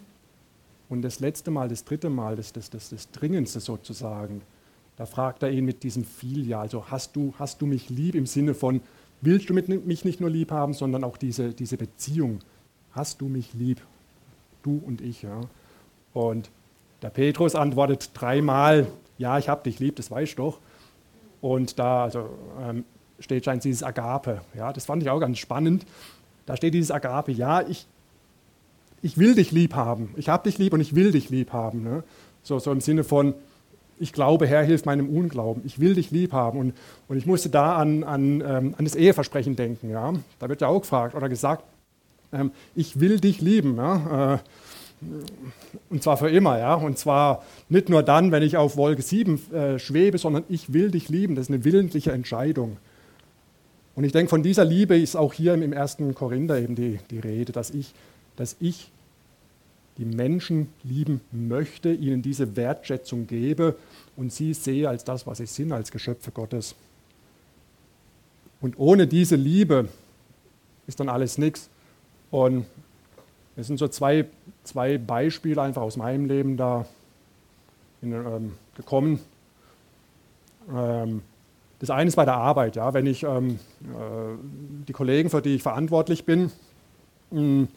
Und 0.89 1.01
das 1.01 1.19
letzte 1.19 1.51
Mal, 1.51 1.67
das 1.69 1.83
dritte 1.83 2.09
Mal, 2.09 2.35
das, 2.35 2.53
das, 2.53 2.69
das, 2.69 2.89
das 2.89 3.11
Dringendste 3.11 3.59
sozusagen, 3.59 4.41
da 4.97 5.05
fragt 5.05 5.43
er 5.43 5.49
ihn 5.49 5.65
mit 5.65 5.83
diesem 5.83 6.03
Filia, 6.03 6.59
also 6.59 6.91
hast 6.91 7.15
du, 7.15 7.33
hast 7.39 7.61
du 7.61 7.65
mich 7.65 7.89
lieb 7.89 8.15
im 8.15 8.25
Sinne 8.25 8.53
von, 8.53 8.81
willst 9.21 9.49
du 9.49 9.53
mich 9.53 10.03
nicht 10.05 10.19
nur 10.19 10.29
lieb 10.29 10.51
haben, 10.51 10.73
sondern 10.73 11.03
auch 11.03 11.17
diese, 11.17 11.53
diese 11.53 11.77
Beziehung. 11.77 12.39
Hast 12.91 13.21
du 13.21 13.29
mich 13.29 13.53
lieb? 13.53 13.81
Du 14.61 14.81
und 14.85 15.01
ich. 15.01 15.21
Ja. 15.21 15.41
Und 16.13 16.49
der 17.01 17.09
Petrus 17.09 17.55
antwortet 17.55 18.11
dreimal, 18.13 18.87
ja, 19.17 19.37
ich 19.37 19.47
habe 19.47 19.63
dich 19.63 19.79
lieb, 19.79 19.95
das 19.95 20.11
weißt 20.11 20.33
du 20.33 20.43
doch. 20.43 20.59
Und 21.41 21.79
da 21.79 22.03
also, 22.03 22.29
ähm, 22.61 22.83
steht 23.19 23.45
schon 23.45 23.59
dieses 23.59 23.83
Agape. 23.83 24.41
Ja, 24.55 24.73
das 24.73 24.85
fand 24.85 25.03
ich 25.03 25.09
auch 25.09 25.19
ganz 25.19 25.37
spannend. 25.37 25.85
Da 26.45 26.55
steht 26.57 26.73
dieses 26.73 26.91
Agape, 26.91 27.31
ja, 27.31 27.61
ich, 27.61 27.85
ich 29.01 29.17
will 29.17 29.35
dich 29.35 29.51
lieb 29.51 29.75
haben. 29.75 30.13
Ich 30.17 30.29
habe 30.29 30.49
dich 30.49 30.57
lieb 30.57 30.73
und 30.73 30.81
ich 30.81 30.95
will 30.95 31.11
dich 31.11 31.29
lieb 31.29 31.53
haben. 31.53 31.83
Ne? 31.83 32.03
So, 32.43 32.59
so 32.59 32.71
im 32.71 32.81
Sinne 32.81 33.03
von, 33.03 33.33
ich 33.99 34.13
glaube, 34.13 34.47
Herr, 34.47 34.63
hilf 34.63 34.85
meinem 34.85 35.09
Unglauben. 35.09 35.63
Ich 35.65 35.79
will 35.79 35.93
dich 35.93 36.11
lieb 36.11 36.33
haben. 36.33 36.57
Und, 36.57 36.73
und 37.07 37.17
ich 37.17 37.25
musste 37.25 37.49
da 37.49 37.75
an, 37.75 38.03
an, 38.03 38.41
ähm, 38.41 38.75
an 38.77 38.85
das 38.85 38.95
Eheversprechen 38.95 39.55
denken. 39.55 39.89
Ja? 39.89 40.13
Da 40.39 40.49
wird 40.49 40.61
ja 40.61 40.67
auch 40.67 40.81
gefragt 40.81 41.15
oder 41.15 41.29
gesagt, 41.29 41.63
ähm, 42.31 42.51
ich 42.75 42.99
will 42.99 43.19
dich 43.19 43.41
lieben. 43.41 43.75
Ja? 43.75 44.35
Äh, 44.35 44.37
und 45.89 46.03
zwar 46.03 46.17
für 46.17 46.29
immer, 46.29 46.59
ja. 46.59 46.73
Und 46.73 46.97
zwar 46.97 47.43
nicht 47.69 47.89
nur 47.89 48.03
dann, 48.03 48.31
wenn 48.31 48.43
ich 48.43 48.57
auf 48.57 48.75
Wolke 48.75 49.01
7 49.01 49.51
äh, 49.53 49.79
schwebe, 49.79 50.17
sondern 50.17 50.43
ich 50.49 50.73
will 50.73 50.91
dich 50.91 51.09
lieben. 51.09 51.35
Das 51.35 51.45
ist 51.45 51.53
eine 51.53 51.63
willentliche 51.63 52.11
Entscheidung. 52.11 52.77
Und 53.99 54.05
ich 54.05 54.13
denke, 54.13 54.29
von 54.29 54.43
dieser 54.43 54.63
Liebe 54.63 54.97
ist 54.97 55.17
auch 55.17 55.33
hier 55.33 55.55
im 55.55 55.73
ersten 55.73 56.15
Korinther 56.15 56.57
eben 56.57 56.73
die, 56.73 56.99
die 57.11 57.19
Rede, 57.19 57.51
dass 57.51 57.69
ich, 57.69 57.93
dass 58.37 58.55
ich 58.61 58.89
die 59.97 60.05
Menschen 60.05 60.69
lieben 60.85 61.19
möchte, 61.33 61.91
ihnen 61.91 62.21
diese 62.21 62.55
Wertschätzung 62.55 63.27
gebe 63.27 63.75
und 64.15 64.31
sie 64.31 64.53
sehe 64.53 64.87
als 64.87 65.03
das, 65.03 65.27
was 65.27 65.39
sie 65.39 65.47
sind, 65.47 65.73
als 65.73 65.91
Geschöpfe 65.91 66.31
Gottes. 66.31 66.75
Und 68.61 68.79
ohne 68.79 69.05
diese 69.05 69.35
Liebe 69.35 69.89
ist 70.87 71.01
dann 71.01 71.09
alles 71.09 71.37
nichts. 71.37 71.69
Und 72.31 72.67
es 73.57 73.67
sind 73.67 73.79
so 73.79 73.89
zwei, 73.89 74.27
zwei 74.63 74.97
Beispiele 74.97 75.61
einfach 75.61 75.81
aus 75.81 75.97
meinem 75.97 76.23
Leben 76.23 76.55
da 76.55 76.85
in, 78.01 78.13
ähm, 78.13 78.53
gekommen. 78.77 79.19
Ähm, 80.73 81.21
das 81.79 81.89
eine 81.89 82.09
ist 82.09 82.15
bei 82.15 82.25
der 82.25 82.35
Arbeit, 82.35 82.75
ja, 82.75 82.93
wenn 82.93 83.05
ich 83.05 83.23
ähm, 83.23 83.59
äh, 83.83 84.85
die 84.87 84.93
Kollegen, 84.93 85.29
für 85.29 85.41
die 85.41 85.55
ich 85.55 85.63
verantwortlich 85.63 86.25
bin, 86.25 86.51
hm, 87.31 87.69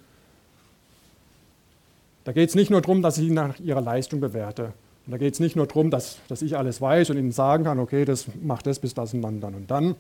da 2.25 2.33
geht 2.33 2.49
es 2.49 2.55
nicht 2.55 2.71
nur 2.71 2.81
darum, 2.81 3.03
dass 3.03 3.19
ich 3.19 3.29
sie 3.29 3.31
nach 3.31 3.59
ihrer 3.61 3.81
Leistung 3.81 4.21
bewerte. 4.21 4.73
Und 5.07 5.13
da 5.13 5.19
geht 5.19 5.35
es 5.35 5.41
nicht 5.41 5.57
nur 5.57 5.67
darum, 5.67 5.91
dass, 5.91 6.19
dass 6.29 6.43
ich 6.43 6.57
alles 6.57 6.81
weiß 6.81 7.11
und 7.11 7.17
ihnen 7.17 7.33
sagen 7.33 7.65
kann, 7.65 7.79
okay, 7.79 8.05
das 8.05 8.27
macht 8.41 8.67
das 8.67 8.79
bis 8.79 8.95
das 8.95 9.15
und 9.15 9.23
dann, 9.23 9.41
dann 9.41 9.55
und 9.55 9.71
dann, 9.71 9.97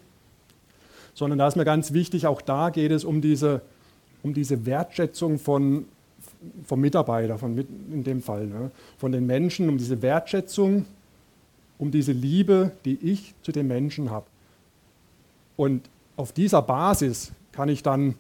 sondern 1.15 1.39
da 1.39 1.49
ist 1.49 1.57
mir 1.57 1.65
ganz 1.65 1.93
wichtig, 1.93 2.27
auch 2.27 2.41
da 2.41 2.71
geht 2.71 2.93
es 2.93 3.05
um 3.05 3.21
diese, 3.21 3.63
um 4.23 4.35
diese 4.35 4.65
Wertschätzung 4.65 5.39
von, 5.39 5.87
vom 6.65 6.81
Mitarbeiter, 6.81 7.39
von, 7.39 7.59
in 7.59 8.05
dem 8.05 8.23
Fall, 8.23 8.47
ne, 8.47 8.71
von 8.99 9.13
den 9.13 9.27
Menschen, 9.27 9.69
um 9.69 9.79
diese 9.79 10.01
Wertschätzung, 10.03 10.87
um 11.83 11.91
diese 11.91 12.13
Liebe, 12.13 12.71
die 12.85 12.97
ich 13.03 13.35
zu 13.43 13.51
den 13.51 13.67
Menschen 13.67 14.13
habe. 14.13 14.27
Und 15.57 15.91
auf 16.17 16.31
dieser 16.31 16.63
Basis 16.63 17.33
kann 17.51 17.69
ich 17.69 17.83
dann 17.83 18.15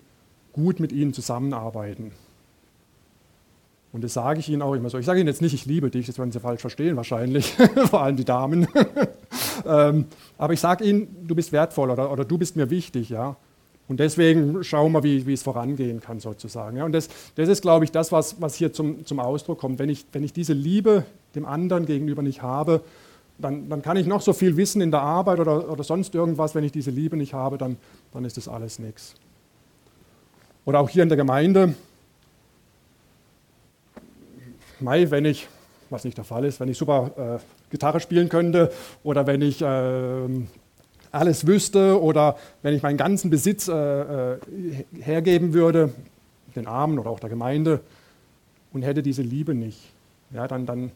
gut 0.52 0.80
mit 0.80 0.90
ihnen 0.90 1.12
zusammenarbeiten. 1.12 2.10
Und 3.92 4.02
das 4.02 4.14
sage 4.14 4.40
ich 4.40 4.48
Ihnen 4.48 4.62
auch 4.62 4.74
immer 4.74 4.90
so. 4.90 4.98
Ich 4.98 5.06
sage 5.06 5.20
Ihnen 5.20 5.28
jetzt 5.28 5.42
nicht, 5.42 5.54
ich 5.54 5.64
liebe 5.64 5.90
dich, 5.90 6.06
das 6.06 6.18
werden 6.18 6.32
Sie 6.32 6.40
falsch 6.40 6.60
verstehen 6.60 6.96
wahrscheinlich, 6.96 7.52
vor 7.88 8.02
allem 8.02 8.16
die 8.16 8.24
Damen. 8.24 8.66
ähm, 9.64 10.06
aber 10.38 10.54
ich 10.54 10.60
sage 10.60 10.82
Ihnen, 10.82 11.24
du 11.28 11.36
bist 11.36 11.52
wertvoll 11.52 11.92
oder, 11.92 12.10
oder 12.10 12.24
du 12.24 12.38
bist 12.38 12.56
mir 12.56 12.68
wichtig. 12.68 13.10
Ja? 13.10 13.36
Und 13.86 14.00
deswegen 14.00 14.64
schauen 14.64 14.90
wir, 14.90 15.04
wie, 15.04 15.24
wie 15.24 15.34
es 15.34 15.44
vorangehen 15.44 16.00
kann 16.00 16.18
sozusagen. 16.18 16.78
Ja? 16.78 16.84
Und 16.84 16.92
das, 16.92 17.08
das 17.36 17.48
ist, 17.48 17.62
glaube 17.62 17.84
ich, 17.84 17.92
das, 17.92 18.10
was, 18.10 18.40
was 18.40 18.56
hier 18.56 18.72
zum, 18.72 19.06
zum 19.06 19.20
Ausdruck 19.20 19.60
kommt. 19.60 19.78
Wenn 19.78 19.88
ich, 19.88 20.04
wenn 20.10 20.24
ich 20.24 20.32
diese 20.32 20.52
Liebe 20.52 21.04
dem 21.36 21.46
anderen 21.46 21.86
gegenüber 21.86 22.22
nicht 22.22 22.42
habe, 22.42 22.80
dann, 23.42 23.68
dann 23.68 23.82
kann 23.82 23.96
ich 23.96 24.06
noch 24.06 24.20
so 24.20 24.32
viel 24.32 24.56
wissen 24.56 24.80
in 24.80 24.90
der 24.90 25.02
Arbeit 25.02 25.40
oder, 25.40 25.68
oder 25.70 25.84
sonst 25.84 26.14
irgendwas. 26.14 26.54
Wenn 26.54 26.64
ich 26.64 26.72
diese 26.72 26.90
Liebe 26.90 27.16
nicht 27.16 27.34
habe, 27.34 27.58
dann, 27.58 27.76
dann 28.12 28.24
ist 28.24 28.36
das 28.36 28.48
alles 28.48 28.78
nichts. 28.78 29.14
Oder 30.64 30.80
auch 30.80 30.88
hier 30.88 31.02
in 31.02 31.08
der 31.08 31.18
Gemeinde 31.18 31.74
Mai, 34.82 35.10
wenn 35.10 35.24
ich, 35.24 35.48
was 35.90 36.04
nicht 36.04 36.16
der 36.16 36.24
Fall 36.24 36.44
ist, 36.44 36.58
wenn 36.60 36.68
ich 36.68 36.76
super 36.76 37.38
äh, 37.40 37.70
Gitarre 37.70 38.00
spielen 38.00 38.28
könnte 38.28 38.72
oder 39.04 39.26
wenn 39.26 39.40
ich 39.40 39.62
äh, 39.62 40.28
alles 41.12 41.46
wüsste 41.46 42.00
oder 42.02 42.36
wenn 42.62 42.74
ich 42.74 42.82
meinen 42.82 42.96
ganzen 42.96 43.30
Besitz 43.30 43.68
äh, 43.68 43.74
äh, 44.34 44.38
hergeben 45.00 45.52
würde, 45.52 45.92
den 46.56 46.66
Armen 46.66 46.98
oder 46.98 47.10
auch 47.10 47.20
der 47.20 47.30
Gemeinde 47.30 47.80
und 48.72 48.82
hätte 48.82 49.02
diese 49.02 49.22
Liebe 49.22 49.54
nicht, 49.54 49.80
ja, 50.32 50.48
dann, 50.48 50.66
dann, 50.66 50.90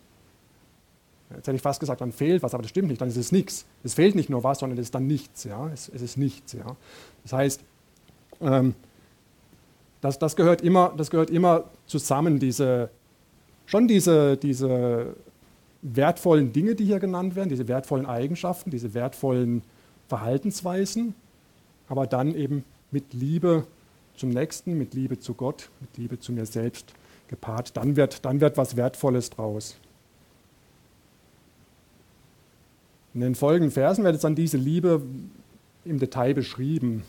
jetzt 1.35 1.47
hätte 1.47 1.56
ich 1.56 1.62
fast 1.62 1.80
gesagt, 1.80 2.00
dann 2.00 2.12
fehlt 2.12 2.42
was, 2.42 2.54
aber 2.54 2.62
das 2.62 2.71
stimmt 2.71 2.88
nicht, 2.88 3.00
dann 3.00 3.09
ist 3.09 3.16
es 3.16 3.33
nichts. 3.33 3.66
Es 3.83 3.95
fehlt 3.95 4.14
nicht 4.14 4.30
nur 4.30 4.45
was, 4.45 4.61
sondern 4.61 4.78
es 4.78 4.87
ist 4.87 4.95
dann 4.95 5.06
nichts, 5.06 5.45
ja, 5.45 5.68
es, 5.68 5.88
es 5.88 6.02
ist 6.02 6.16
nichts, 6.16 6.52
ja. 6.52 6.76
Das 7.23 7.33
heißt, 7.33 7.61
ähm, 8.40 8.75
das, 10.00 10.18
das, 10.18 10.37
gehört 10.37 10.61
immer, 10.61 10.92
das 10.97 11.11
gehört 11.11 11.30
immer 11.30 11.64
zusammen, 11.87 12.38
diese, 12.38 12.90
schon 13.66 13.88
diese, 13.88 14.37
diese 14.37 15.16
wertvollen 15.83 16.52
Dinge, 16.52 16.75
die 16.75 16.85
hier 16.85 17.00
genannt 17.00 17.35
werden, 17.35 17.49
diese 17.49 17.68
wertvollen 17.68 18.06
Eigenschaften, 18.06 18.71
diese 18.71 18.95
wertvollen 18.95 19.62
Verhaltensweisen, 20.09 21.14
aber 21.88 22.06
dann 22.06 22.35
eben 22.35 22.64
mit 22.90 23.12
Liebe 23.12 23.66
zum 24.16 24.30
Nächsten, 24.30 24.78
mit 24.78 24.95
Liebe 24.95 25.18
zu 25.18 25.35
Gott, 25.35 25.71
mit 25.80 25.97
Liebe 25.97 26.18
zu 26.18 26.33
mir 26.33 26.47
selbst 26.47 26.95
gepaart. 27.28 27.76
Dann 27.76 27.97
wird, 27.97 28.25
dann 28.25 28.40
wird 28.40 28.56
was 28.56 28.76
Wertvolles 28.76 29.30
draus. 29.30 29.76
In 33.16 33.23
den 33.23 33.35
folgenden 33.35 33.70
Versen 33.70 34.04
wird 34.04 34.12
jetzt 34.12 34.25
dann 34.25 34.35
diese 34.35 34.58
Liebe 34.58 35.00
im 35.87 35.99
Detail 35.99 36.35
beschrieben. 36.35 37.02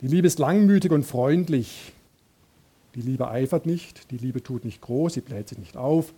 Die 0.00 0.06
Liebe 0.06 0.28
ist 0.28 0.38
langmütig 0.38 0.92
und 0.92 1.02
freundlich. 1.02 1.92
Die 2.94 3.00
Liebe 3.00 3.28
eifert 3.28 3.66
nicht, 3.66 4.12
die 4.12 4.16
Liebe 4.16 4.44
tut 4.44 4.64
nicht 4.64 4.80
groß, 4.80 5.14
sie 5.14 5.22
bläht 5.22 5.48
sich 5.48 5.58
nicht 5.58 5.76
auf, 5.76 6.14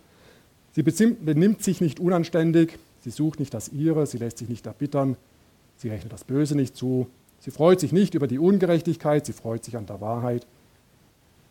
sie 0.73 0.83
benimmt 0.83 1.63
sich 1.63 1.81
nicht 1.81 1.99
unanständig, 1.99 2.77
sie 2.99 3.09
sucht 3.09 3.39
nicht 3.39 3.55
das 3.55 3.69
Ihre, 3.69 4.05
sie 4.05 4.19
lässt 4.19 4.37
sich 4.37 4.49
nicht 4.49 4.67
erbittern, 4.67 5.17
sie 5.77 5.89
rechnet 5.89 6.13
das 6.13 6.23
Böse 6.23 6.55
nicht 6.55 6.77
zu, 6.77 7.07
sie 7.39 7.49
freut 7.49 7.79
sich 7.79 7.91
nicht 7.91 8.13
über 8.13 8.27
die 8.27 8.37
Ungerechtigkeit, 8.37 9.25
sie 9.25 9.33
freut 9.33 9.63
sich 9.65 9.77
an 9.77 9.87
der 9.87 9.99
Wahrheit, 9.99 10.45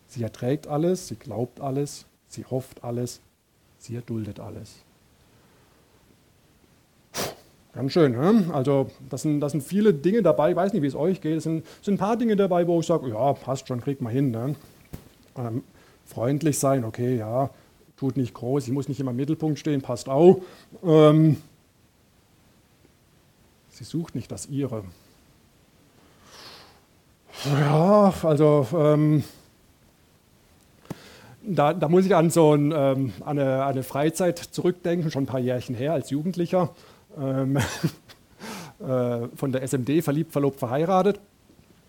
sie 0.07 0.23
erträgt 0.23 0.67
alles, 0.67 1.09
sie 1.09 1.15
glaubt 1.15 1.59
alles, 1.59 2.05
sie 2.29 2.45
hofft 2.45 2.85
alles, 2.85 3.19
sie 3.77 3.95
erduldet 3.95 4.39
alles. 4.39 4.85
Ganz 7.73 7.91
schön, 7.91 8.11
ne? 8.11 8.45
also 8.53 8.91
das 9.09 9.23
sind, 9.23 9.39
das 9.39 9.51
sind 9.53 9.63
viele 9.63 9.95
Dinge 9.95 10.21
dabei, 10.21 10.51
ich 10.51 10.55
weiß 10.55 10.73
nicht, 10.73 10.83
wie 10.83 10.87
es 10.87 10.95
euch 10.95 11.21
geht, 11.21 11.37
es 11.37 11.43
sind, 11.43 11.65
sind 11.81 11.95
ein 11.95 11.97
paar 11.97 12.17
Dinge 12.17 12.35
dabei, 12.35 12.67
wo 12.67 12.79
ich 12.79 12.85
sage, 12.85 13.09
ja, 13.09 13.33
passt 13.33 13.67
schon, 13.67 13.81
kriegt 13.81 13.99
man 13.99 14.13
hin. 14.13 14.29
Ne? 14.29 14.55
Ähm, 15.35 15.63
freundlich 16.05 16.59
sein, 16.59 16.83
okay, 16.85 17.17
ja, 17.17 17.49
tut 17.97 18.15
nicht 18.15 18.35
groß, 18.35 18.67
ich 18.67 18.73
muss 18.73 18.87
nicht 18.87 18.99
immer 18.99 19.09
im 19.09 19.17
Mittelpunkt 19.17 19.57
stehen, 19.57 19.81
passt 19.81 20.07
auch. 20.07 20.41
Ähm, 20.83 21.37
sie 23.69 23.85
sucht 23.85 24.13
nicht 24.13 24.31
das 24.31 24.45
ihre. 24.45 24.83
Ja, 27.45 28.13
also 28.21 28.67
ähm, 28.75 29.23
da, 31.41 31.73
da, 31.73 31.89
muss 31.89 32.05
ich 32.05 32.15
an 32.15 32.29
so 32.29 32.53
ein, 32.53 32.71
ähm, 32.71 33.13
eine, 33.25 33.65
eine, 33.65 33.81
Freizeit 33.81 34.37
zurückdenken, 34.37 35.09
schon 35.09 35.23
ein 35.23 35.27
paar 35.27 35.39
Jährchen 35.39 35.75
her 35.75 35.93
als 35.93 36.11
Jugendlicher, 36.11 36.69
ähm, 37.19 37.57
äh, 38.79 39.27
von 39.35 39.51
der 39.51 39.63
SMD, 39.63 40.03
verliebt, 40.03 40.31
verlobt, 40.31 40.59
verheiratet. 40.59 41.19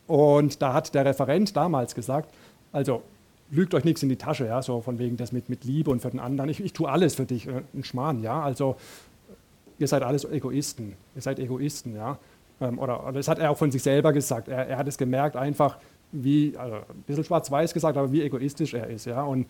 Und 0.07 0.61
da 0.61 0.75
hat 0.75 0.95
der 0.95 1.05
Referent 1.05 1.57
damals 1.57 1.95
gesagt, 1.95 2.35
also 2.73 3.03
lügt 3.51 3.75
euch 3.75 3.85
nichts 3.85 4.03
in 4.03 4.09
die 4.09 4.17
Tasche, 4.17 4.47
ja, 4.47 4.63
so 4.63 4.81
von 4.81 4.99
wegen 4.99 5.17
das 5.17 5.33
mit, 5.33 5.49
mit 5.49 5.65
Liebe 5.65 5.91
und 5.91 6.01
für 6.01 6.11
den 6.11 6.21
anderen. 6.21 6.51
Ich, 6.51 6.63
ich 6.63 6.73
tue 6.73 6.89
alles 6.89 7.15
für 7.15 7.25
dich, 7.25 7.47
äh, 7.47 7.63
ein 7.73 7.85
Schmarrn, 7.85 8.23
ja. 8.23 8.43
Also 8.43 8.77
ihr 9.79 9.89
seid 9.89 10.03
alles 10.03 10.25
Egoisten, 10.25 10.95
ihr 11.15 11.23
seid 11.23 11.39
Egoisten, 11.39 11.95
ja. 11.95 12.19
Ähm, 12.61 12.79
oder, 12.79 13.03
oder, 13.03 13.13
das 13.13 13.29
hat 13.29 13.39
er 13.39 13.51
auch 13.51 13.57
von 13.57 13.71
sich 13.71 13.83
selber 13.83 14.13
gesagt. 14.13 14.49
Er, 14.49 14.67
er 14.69 14.79
hat 14.79 14.89
es 14.89 14.99
gemerkt, 14.99 15.37
einfach 15.37 15.79
wie, 16.13 16.57
also 16.57 16.77
ein 16.77 17.03
bisschen 17.07 17.25
schwarz-weiß 17.25 17.75
gesagt, 17.75 17.97
aber 17.97 18.13
wie 18.13 18.23
egoistisch 18.23 18.75
er 18.75 18.89
ist, 18.89 19.07
ja. 19.07 19.23
Und, 19.23 19.47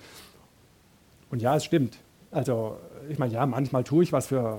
und 1.30 1.42
ja, 1.42 1.56
es 1.56 1.64
stimmt. 1.64 1.98
Also 2.30 2.78
ich 3.08 3.18
meine, 3.18 3.32
ja, 3.32 3.46
manchmal 3.46 3.84
tue 3.84 4.04
ich 4.04 4.12
was 4.12 4.26
für, 4.26 4.58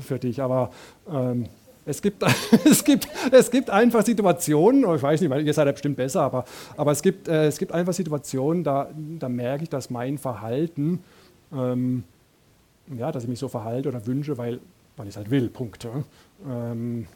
für 0.00 0.18
dich, 0.18 0.40
aber 0.40 0.70
ähm, 1.10 1.46
es 1.84 2.02
gibt, 2.02 2.22
es, 2.64 2.84
gibt, 2.84 3.08
es 3.30 3.50
gibt 3.50 3.70
einfach 3.70 4.04
Situationen, 4.04 4.82
ich 4.94 5.02
weiß 5.02 5.20
nicht, 5.20 5.30
ihr 5.30 5.54
seid 5.54 5.66
ja 5.66 5.72
bestimmt 5.72 5.96
besser, 5.96 6.22
aber, 6.22 6.44
aber 6.76 6.92
es, 6.92 7.02
gibt, 7.02 7.28
äh, 7.28 7.46
es 7.46 7.58
gibt 7.58 7.72
einfach 7.72 7.92
Situationen, 7.92 8.64
da, 8.64 8.90
da 9.18 9.28
merke 9.28 9.64
ich, 9.64 9.70
dass 9.70 9.90
mein 9.90 10.18
Verhalten, 10.18 11.02
ähm, 11.52 12.04
ja, 12.96 13.10
dass 13.12 13.24
ich 13.24 13.28
mich 13.28 13.38
so 13.38 13.48
verhalte 13.48 13.88
oder 13.88 14.06
wünsche, 14.06 14.36
weil, 14.36 14.60
weil 14.96 15.06
ich 15.06 15.12
es 15.12 15.16
halt 15.16 15.30
will, 15.30 15.48
Punkt. 15.48 15.86
Ähm, 16.46 17.06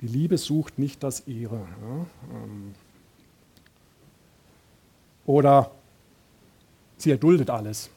die 0.00 0.06
Liebe 0.06 0.38
sucht 0.38 0.78
nicht 0.78 1.02
das 1.02 1.26
ihre. 1.26 1.56
Ja? 1.56 2.06
Ähm, 2.32 2.74
oder 5.26 5.70
sie 6.98 7.10
erduldet 7.10 7.50
alles. 7.50 7.90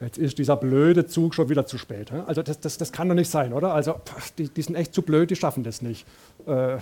Jetzt 0.00 0.18
ist 0.18 0.38
dieser 0.38 0.56
blöde 0.56 1.06
Zug 1.06 1.34
schon 1.34 1.48
wieder 1.48 1.64
zu 1.64 1.78
spät. 1.78 2.10
Also 2.12 2.42
das, 2.42 2.58
das, 2.58 2.76
das 2.76 2.90
kann 2.90 3.08
doch 3.08 3.14
nicht 3.14 3.30
sein, 3.30 3.52
oder? 3.52 3.72
Also 3.72 4.00
die, 4.36 4.48
die, 4.48 4.62
sind 4.62 4.74
echt 4.74 4.92
zu 4.92 5.02
blöd, 5.02 5.30
die 5.30 5.36
schaffen 5.36 5.62
das 5.62 5.80
nicht. 5.80 6.04
Äh, 6.44 6.78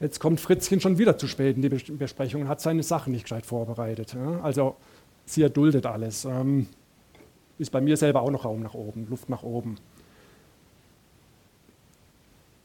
jetzt 0.00 0.18
kommt 0.18 0.40
Fritzchen 0.40 0.80
schon 0.80 0.96
wieder 0.96 1.18
zu 1.18 1.28
spät 1.28 1.56
in 1.56 1.62
die 1.62 1.68
Besprechung 1.68 2.42
und 2.42 2.48
hat 2.48 2.62
seine 2.62 2.82
Sachen 2.82 3.12
nicht 3.12 3.24
gescheit 3.24 3.44
vorbereitet. 3.44 4.16
Also 4.42 4.76
sie 5.26 5.42
erduldet 5.42 5.84
alles. 5.84 6.24
Ähm, 6.24 6.66
ist 7.58 7.70
bei 7.70 7.82
mir 7.82 7.98
selber 7.98 8.22
auch 8.22 8.30
noch 8.30 8.46
Raum 8.46 8.62
nach 8.62 8.74
oben, 8.74 9.06
Luft 9.10 9.28
nach 9.28 9.42
oben. 9.42 9.76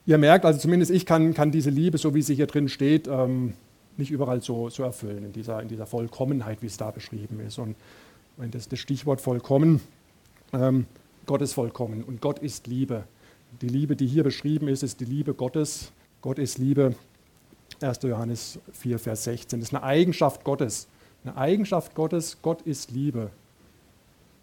Ihr 0.06 0.18
merkt, 0.18 0.46
also 0.46 0.58
zumindest 0.58 0.90
ich 0.90 1.06
kann, 1.06 1.34
kann 1.34 1.52
diese 1.52 1.70
Liebe, 1.70 1.98
so 1.98 2.16
wie 2.16 2.22
sie 2.22 2.34
hier 2.34 2.48
drin 2.48 2.70
steht, 2.70 3.10
ähm, 3.10 3.56
nicht 3.98 4.12
überall 4.12 4.42
so, 4.42 4.70
so 4.70 4.84
erfüllen, 4.84 5.24
in 5.24 5.34
dieser, 5.34 5.62
in 5.62 5.68
dieser 5.68 5.86
Vollkommenheit, 5.86 6.62
wie 6.62 6.68
es 6.68 6.78
da 6.78 6.92
beschrieben 6.92 7.40
ist. 7.40 7.58
Und 7.58 7.76
wenn 8.38 8.52
das, 8.52 8.68
das 8.70 8.80
Stichwort 8.80 9.22
vollkommen, 9.22 9.82
ähm, 10.54 10.86
Gott 11.26 11.42
ist 11.42 11.54
vollkommen 11.54 12.04
und 12.04 12.22
Gott 12.22 12.40
ist 12.40 12.68
Liebe. 12.68 13.04
Die 13.62 13.70
Liebe, 13.70 13.96
die 13.96 14.08
hier 14.08 14.24
beschrieben 14.24 14.68
ist, 14.68 14.84
ist 14.84 15.00
die 15.00 15.06
Liebe 15.06 15.34
Gottes. 15.34 15.92
Gott 16.22 16.40
ist 16.40 16.58
Liebe. 16.58 16.96
1. 17.82 18.00
Johannes 18.04 18.60
4, 18.74 19.00
Vers 19.00 19.24
16. 19.26 19.60
Das 19.60 19.70
ist 19.70 19.76
eine 19.76 19.84
Eigenschaft 19.84 20.44
Gottes. 20.44 20.88
Eine 21.24 21.38
Eigenschaft 21.38 21.96
Gottes, 21.96 22.38
Gott 22.42 22.62
ist 22.62 22.92
Liebe. 22.92 23.32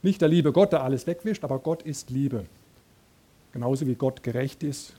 Nicht 0.03 0.21
der 0.21 0.29
liebe 0.29 0.53
Gott, 0.53 0.73
der 0.73 0.83
alles 0.83 1.07
wegwischt, 1.07 1.45
aber 1.45 1.59
Gott 1.59 1.83
ist 1.83 2.11
Liebe. 2.11 2.45
Genauso 3.53 3.87
wie 3.87 3.95
Gott 3.95 4.23
gerecht 4.23 4.63
ist. 4.63 4.95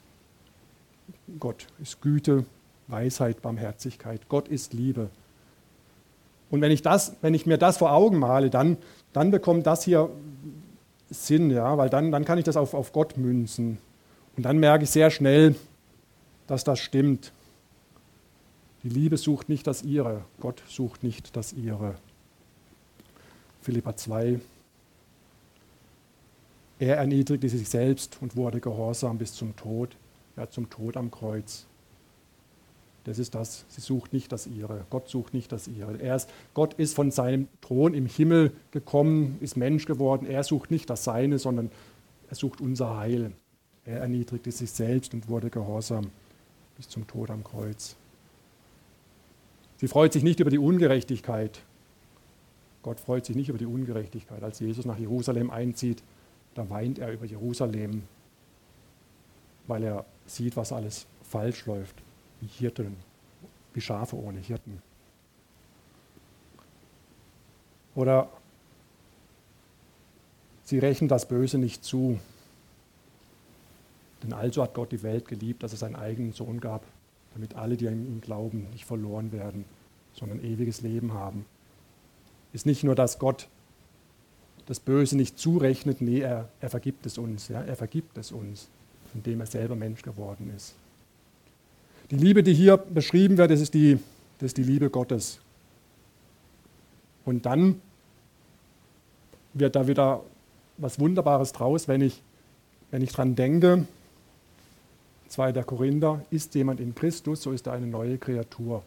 Gott 1.39 1.67
ist 1.79 2.01
Güte, 2.01 2.45
Weisheit, 2.87 3.41
Barmherzigkeit. 3.41 4.27
Gott 4.29 4.47
ist 4.47 4.73
Liebe. 4.73 5.09
Und 6.49 6.61
wenn 6.61 6.71
ich, 6.71 6.81
das, 6.81 7.15
wenn 7.21 7.33
ich 7.33 7.45
mir 7.45 7.57
das 7.57 7.77
vor 7.77 7.91
Augen 7.91 8.17
male, 8.17 8.49
dann, 8.49 8.77
dann 9.13 9.31
bekommt 9.31 9.65
das 9.65 9.83
hier 9.83 10.09
Sinn, 11.09 11.51
ja, 11.51 11.77
weil 11.77 11.89
dann, 11.89 12.11
dann 12.11 12.25
kann 12.25 12.37
ich 12.37 12.45
das 12.45 12.57
auf, 12.57 12.73
auf 12.73 12.91
Gott 12.91 13.17
münzen. 13.17 13.77
Und 14.37 14.43
dann 14.43 14.57
merke 14.57 14.83
ich 14.83 14.89
sehr 14.89 15.11
schnell, 15.11 15.55
dass 16.47 16.63
das 16.63 16.79
stimmt. 16.79 17.31
Die 18.83 18.89
Liebe 18.89 19.17
sucht 19.17 19.49
nicht 19.49 19.65
das 19.65 19.83
ihre, 19.83 20.25
Gott 20.39 20.61
sucht 20.67 21.03
nicht 21.03 21.35
das 21.35 21.53
ihre. 21.53 21.95
Philippa 23.61 23.95
2. 23.95 24.39
Er 26.77 26.97
erniedrigte 26.97 27.49
sich 27.49 27.67
selbst 27.67 28.17
und 28.21 28.35
wurde 28.35 28.59
gehorsam 28.59 29.17
bis 29.17 29.33
zum 29.33 29.55
Tod, 29.55 29.95
ja 30.35 30.49
zum 30.49 30.69
Tod 30.69 30.97
am 30.97 31.09
Kreuz. 31.09 31.65
Das 33.05 33.19
ist 33.19 33.35
das. 33.35 33.65
Sie 33.69 33.81
sucht 33.81 34.13
nicht 34.13 34.31
das 34.31 34.47
ihre. 34.47 34.85
Gott 34.89 35.09
sucht 35.09 35.35
nicht 35.35 35.51
das 35.51 35.67
ihre. 35.67 36.01
Er 36.01 36.15
ist, 36.15 36.27
Gott 36.55 36.73
ist 36.73 36.95
von 36.95 37.11
seinem 37.11 37.47
Thron 37.61 37.93
im 37.93 38.07
Himmel 38.07 38.51
gekommen, 38.71 39.37
ist 39.41 39.55
Mensch 39.55 39.85
geworden. 39.85 40.25
Er 40.25 40.43
sucht 40.43 40.71
nicht 40.71 40.89
das 40.89 41.03
Seine, 41.03 41.37
sondern 41.37 41.69
er 42.29 42.35
sucht 42.35 42.61
unser 42.61 42.97
Heil. 42.97 43.31
Er 43.85 43.99
erniedrigte 43.99 44.51
sich 44.51 44.71
selbst 44.71 45.13
und 45.13 45.29
wurde 45.29 45.51
gehorsam 45.51 46.07
bis 46.77 46.89
zum 46.89 47.05
Tod 47.05 47.29
am 47.29 47.43
Kreuz. 47.43 47.95
Sie 49.77 49.87
freut 49.87 50.11
sich 50.11 50.23
nicht 50.23 50.39
über 50.39 50.49
die 50.49 50.57
Ungerechtigkeit. 50.57 51.61
Gott 52.81 52.99
freut 52.99 53.27
sich 53.27 53.35
nicht 53.35 53.49
über 53.49 53.59
die 53.59 53.67
Ungerechtigkeit. 53.67 54.41
Als 54.41 54.59
Jesus 54.59 54.85
nach 54.85 54.97
Jerusalem 54.97 55.51
einzieht, 55.51 56.01
da 56.55 56.67
weint 56.71 56.97
er 56.97 57.13
über 57.13 57.25
Jerusalem, 57.25 58.01
weil 59.67 59.83
er 59.83 60.05
sieht, 60.25 60.57
was 60.57 60.71
alles 60.71 61.05
falsch 61.21 61.67
läuft 61.67 62.04
wie 62.45 62.59
Hirten, 62.59 62.95
wie 63.73 63.81
Schafe 63.81 64.15
ohne 64.15 64.39
Hirten. 64.39 64.81
Oder 67.95 68.29
sie 70.63 70.79
rächen 70.79 71.07
das 71.07 71.27
Böse 71.27 71.57
nicht 71.57 71.83
zu. 71.83 72.19
Denn 74.21 74.33
also 74.33 74.63
hat 74.63 74.73
Gott 74.73 74.91
die 74.91 75.03
Welt 75.03 75.27
geliebt, 75.27 75.63
dass 75.63 75.71
er 75.71 75.77
seinen 75.77 75.95
eigenen 75.95 76.33
Sohn 76.33 76.59
gab, 76.59 76.83
damit 77.33 77.55
alle, 77.55 77.77
die 77.77 77.87
an 77.87 78.05
ihn 78.05 78.21
glauben, 78.21 78.67
nicht 78.71 78.85
verloren 78.85 79.31
werden, 79.31 79.65
sondern 80.13 80.43
ewiges 80.43 80.81
Leben 80.81 81.13
haben. 81.13 81.45
Ist 82.53 82.65
nicht 82.65 82.83
nur, 82.83 82.95
dass 82.95 83.19
Gott 83.19 83.47
das 84.65 84.79
Böse 84.79 85.15
nicht 85.15 85.37
zurechnet, 85.37 86.01
nee, 86.01 86.19
er, 86.19 86.49
er 86.59 86.69
vergibt 86.69 87.05
es 87.05 87.17
uns. 87.17 87.49
Ja, 87.49 87.61
er 87.61 87.75
vergibt 87.75 88.17
es 88.17 88.31
uns, 88.31 88.67
indem 89.13 89.41
er 89.41 89.45
selber 89.45 89.75
Mensch 89.75 90.01
geworden 90.01 90.51
ist. 90.55 90.75
Die 92.11 92.17
Liebe, 92.17 92.43
die 92.43 92.53
hier 92.53 92.77
beschrieben 92.77 93.37
wird, 93.37 93.51
das 93.51 93.61
ist 93.61 93.73
die, 93.73 93.97
das 94.39 94.47
ist 94.47 94.57
die 94.57 94.63
Liebe 94.63 94.89
Gottes. 94.89 95.39
Und 97.25 97.45
dann 97.45 97.81
wird 99.53 99.75
da 99.75 99.87
wieder 99.87 100.21
was 100.77 100.99
Wunderbares 100.99 101.51
draus, 101.51 101.87
wenn 101.87 102.01
ich, 102.01 102.21
wenn 102.91 103.01
ich 103.01 103.11
dran 103.11 103.35
denke, 103.35 103.87
2. 105.29 105.53
Korinther, 105.63 106.23
ist 106.29 106.53
jemand 106.55 106.79
in 106.79 106.93
Christus, 106.93 107.41
so 107.41 107.51
ist 107.51 107.67
er 107.67 107.73
eine 107.73 107.87
neue 107.87 108.17
Kreatur. 108.17 108.83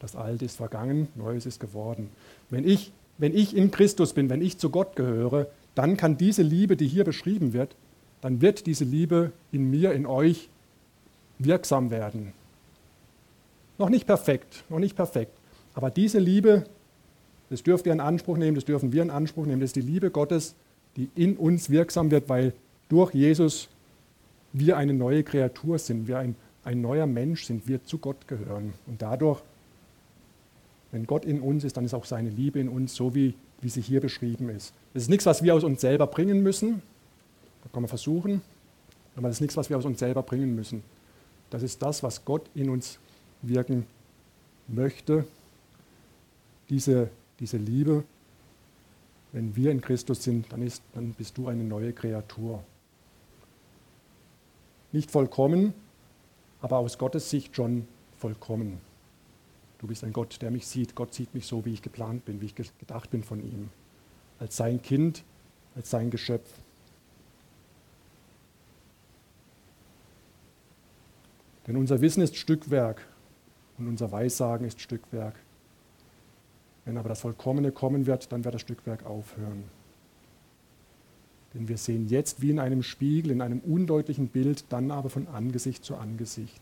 Das 0.00 0.16
Alte 0.16 0.44
ist 0.44 0.56
vergangen, 0.56 1.08
Neues 1.14 1.46
ist 1.46 1.60
geworden. 1.60 2.10
Wenn 2.50 2.68
ich, 2.68 2.92
wenn 3.18 3.34
ich 3.34 3.56
in 3.56 3.70
Christus 3.70 4.12
bin, 4.12 4.28
wenn 4.28 4.42
ich 4.42 4.58
zu 4.58 4.70
Gott 4.70 4.96
gehöre, 4.96 5.46
dann 5.74 5.96
kann 5.96 6.18
diese 6.18 6.42
Liebe, 6.42 6.76
die 6.76 6.88
hier 6.88 7.04
beschrieben 7.04 7.52
wird, 7.52 7.76
dann 8.20 8.40
wird 8.40 8.66
diese 8.66 8.84
Liebe 8.84 9.32
in 9.52 9.70
mir, 9.70 9.92
in 9.92 10.06
euch 10.06 10.48
wirksam 11.38 11.90
werden. 11.90 12.32
Noch 13.78 13.88
nicht 13.88 14.06
perfekt, 14.06 14.64
noch 14.68 14.78
nicht 14.78 14.96
perfekt. 14.96 15.32
Aber 15.74 15.90
diese 15.90 16.18
Liebe, 16.18 16.64
das 17.50 17.62
dürft 17.62 17.86
ihr 17.86 17.92
in 17.92 18.00
Anspruch 18.00 18.36
nehmen, 18.36 18.54
das 18.54 18.64
dürfen 18.64 18.92
wir 18.92 19.02
in 19.02 19.10
Anspruch 19.10 19.46
nehmen, 19.46 19.60
das 19.60 19.68
ist 19.68 19.76
die 19.76 19.80
Liebe 19.82 20.10
Gottes, 20.10 20.54
die 20.96 21.10
in 21.14 21.36
uns 21.36 21.68
wirksam 21.68 22.10
wird, 22.10 22.28
weil 22.28 22.54
durch 22.88 23.12
Jesus 23.14 23.68
wir 24.52 24.76
eine 24.76 24.94
neue 24.94 25.22
Kreatur 25.22 25.78
sind, 25.78 26.08
wir 26.08 26.18
ein, 26.18 26.34
ein 26.64 26.80
neuer 26.80 27.06
Mensch 27.06 27.44
sind, 27.44 27.68
wir 27.68 27.84
zu 27.84 27.98
Gott 27.98 28.26
gehören. 28.26 28.72
Und 28.86 29.02
dadurch, 29.02 29.42
wenn 30.92 31.06
Gott 31.06 31.26
in 31.26 31.40
uns 31.40 31.64
ist, 31.64 31.76
dann 31.76 31.84
ist 31.84 31.92
auch 31.92 32.06
seine 32.06 32.30
Liebe 32.30 32.58
in 32.58 32.68
uns, 32.68 32.94
so 32.94 33.14
wie, 33.14 33.34
wie 33.60 33.68
sie 33.68 33.82
hier 33.82 34.00
beschrieben 34.00 34.48
ist. 34.48 34.72
Das 34.94 35.02
ist 35.02 35.10
nichts, 35.10 35.26
was 35.26 35.42
wir 35.42 35.54
aus 35.54 35.64
uns 35.64 35.82
selber 35.82 36.06
bringen 36.06 36.42
müssen. 36.42 36.80
Das 37.62 37.72
kann 37.72 37.82
man 37.82 37.88
versuchen. 37.88 38.40
Aber 39.14 39.28
das 39.28 39.36
ist 39.36 39.40
nichts, 39.40 39.56
was 39.56 39.68
wir 39.68 39.76
aus 39.76 39.84
uns 39.84 39.98
selber 39.98 40.22
bringen 40.22 40.54
müssen. 40.54 40.82
Das 41.50 41.62
ist 41.62 41.82
das, 41.82 42.02
was 42.02 42.24
Gott 42.24 42.48
in 42.54 42.70
uns 42.70 42.98
wirken 43.48 43.86
möchte. 44.68 45.26
Diese, 46.68 47.10
diese 47.38 47.56
Liebe, 47.56 48.04
wenn 49.32 49.54
wir 49.54 49.70
in 49.70 49.80
Christus 49.80 50.22
sind, 50.22 50.52
dann, 50.52 50.62
ist, 50.62 50.82
dann 50.94 51.12
bist 51.12 51.38
du 51.38 51.48
eine 51.48 51.62
neue 51.62 51.92
Kreatur. 51.92 52.62
Nicht 54.92 55.10
vollkommen, 55.10 55.74
aber 56.60 56.78
aus 56.78 56.98
Gottes 56.98 57.30
Sicht 57.30 57.54
schon 57.54 57.86
vollkommen. 58.18 58.80
Du 59.78 59.86
bist 59.86 60.04
ein 60.04 60.12
Gott, 60.12 60.40
der 60.40 60.50
mich 60.50 60.66
sieht. 60.66 60.94
Gott 60.94 61.12
sieht 61.12 61.34
mich 61.34 61.46
so, 61.46 61.64
wie 61.64 61.74
ich 61.74 61.82
geplant 61.82 62.24
bin, 62.24 62.40
wie 62.40 62.46
ich 62.46 62.54
gedacht 62.54 63.10
bin 63.10 63.22
von 63.22 63.40
ihm. 63.40 63.68
Als 64.38 64.56
sein 64.56 64.80
Kind, 64.80 65.22
als 65.74 65.90
sein 65.90 66.10
Geschöpf. 66.10 66.48
Denn 71.66 71.76
unser 71.76 72.00
Wissen 72.00 72.22
ist 72.22 72.36
Stückwerk 72.36 73.06
und 73.78 73.88
unser 73.88 74.10
Weissagen 74.12 74.66
ist 74.66 74.80
Stückwerk. 74.80 75.34
Wenn 76.84 76.98
aber 76.98 77.08
das 77.08 77.20
Vollkommene 77.20 77.72
kommen 77.72 78.06
wird, 78.06 78.30
dann 78.32 78.44
wird 78.44 78.54
das 78.54 78.62
Stückwerk 78.62 79.04
aufhören. 79.04 79.64
Denn 81.52 81.68
wir 81.68 81.76
sehen 81.76 82.08
jetzt 82.08 82.42
wie 82.42 82.50
in 82.50 82.58
einem 82.58 82.82
Spiegel, 82.82 83.32
in 83.32 83.40
einem 83.40 83.60
undeutlichen 83.60 84.28
Bild, 84.28 84.64
dann 84.68 84.90
aber 84.90 85.10
von 85.10 85.26
Angesicht 85.28 85.84
zu 85.84 85.96
Angesicht. 85.96 86.60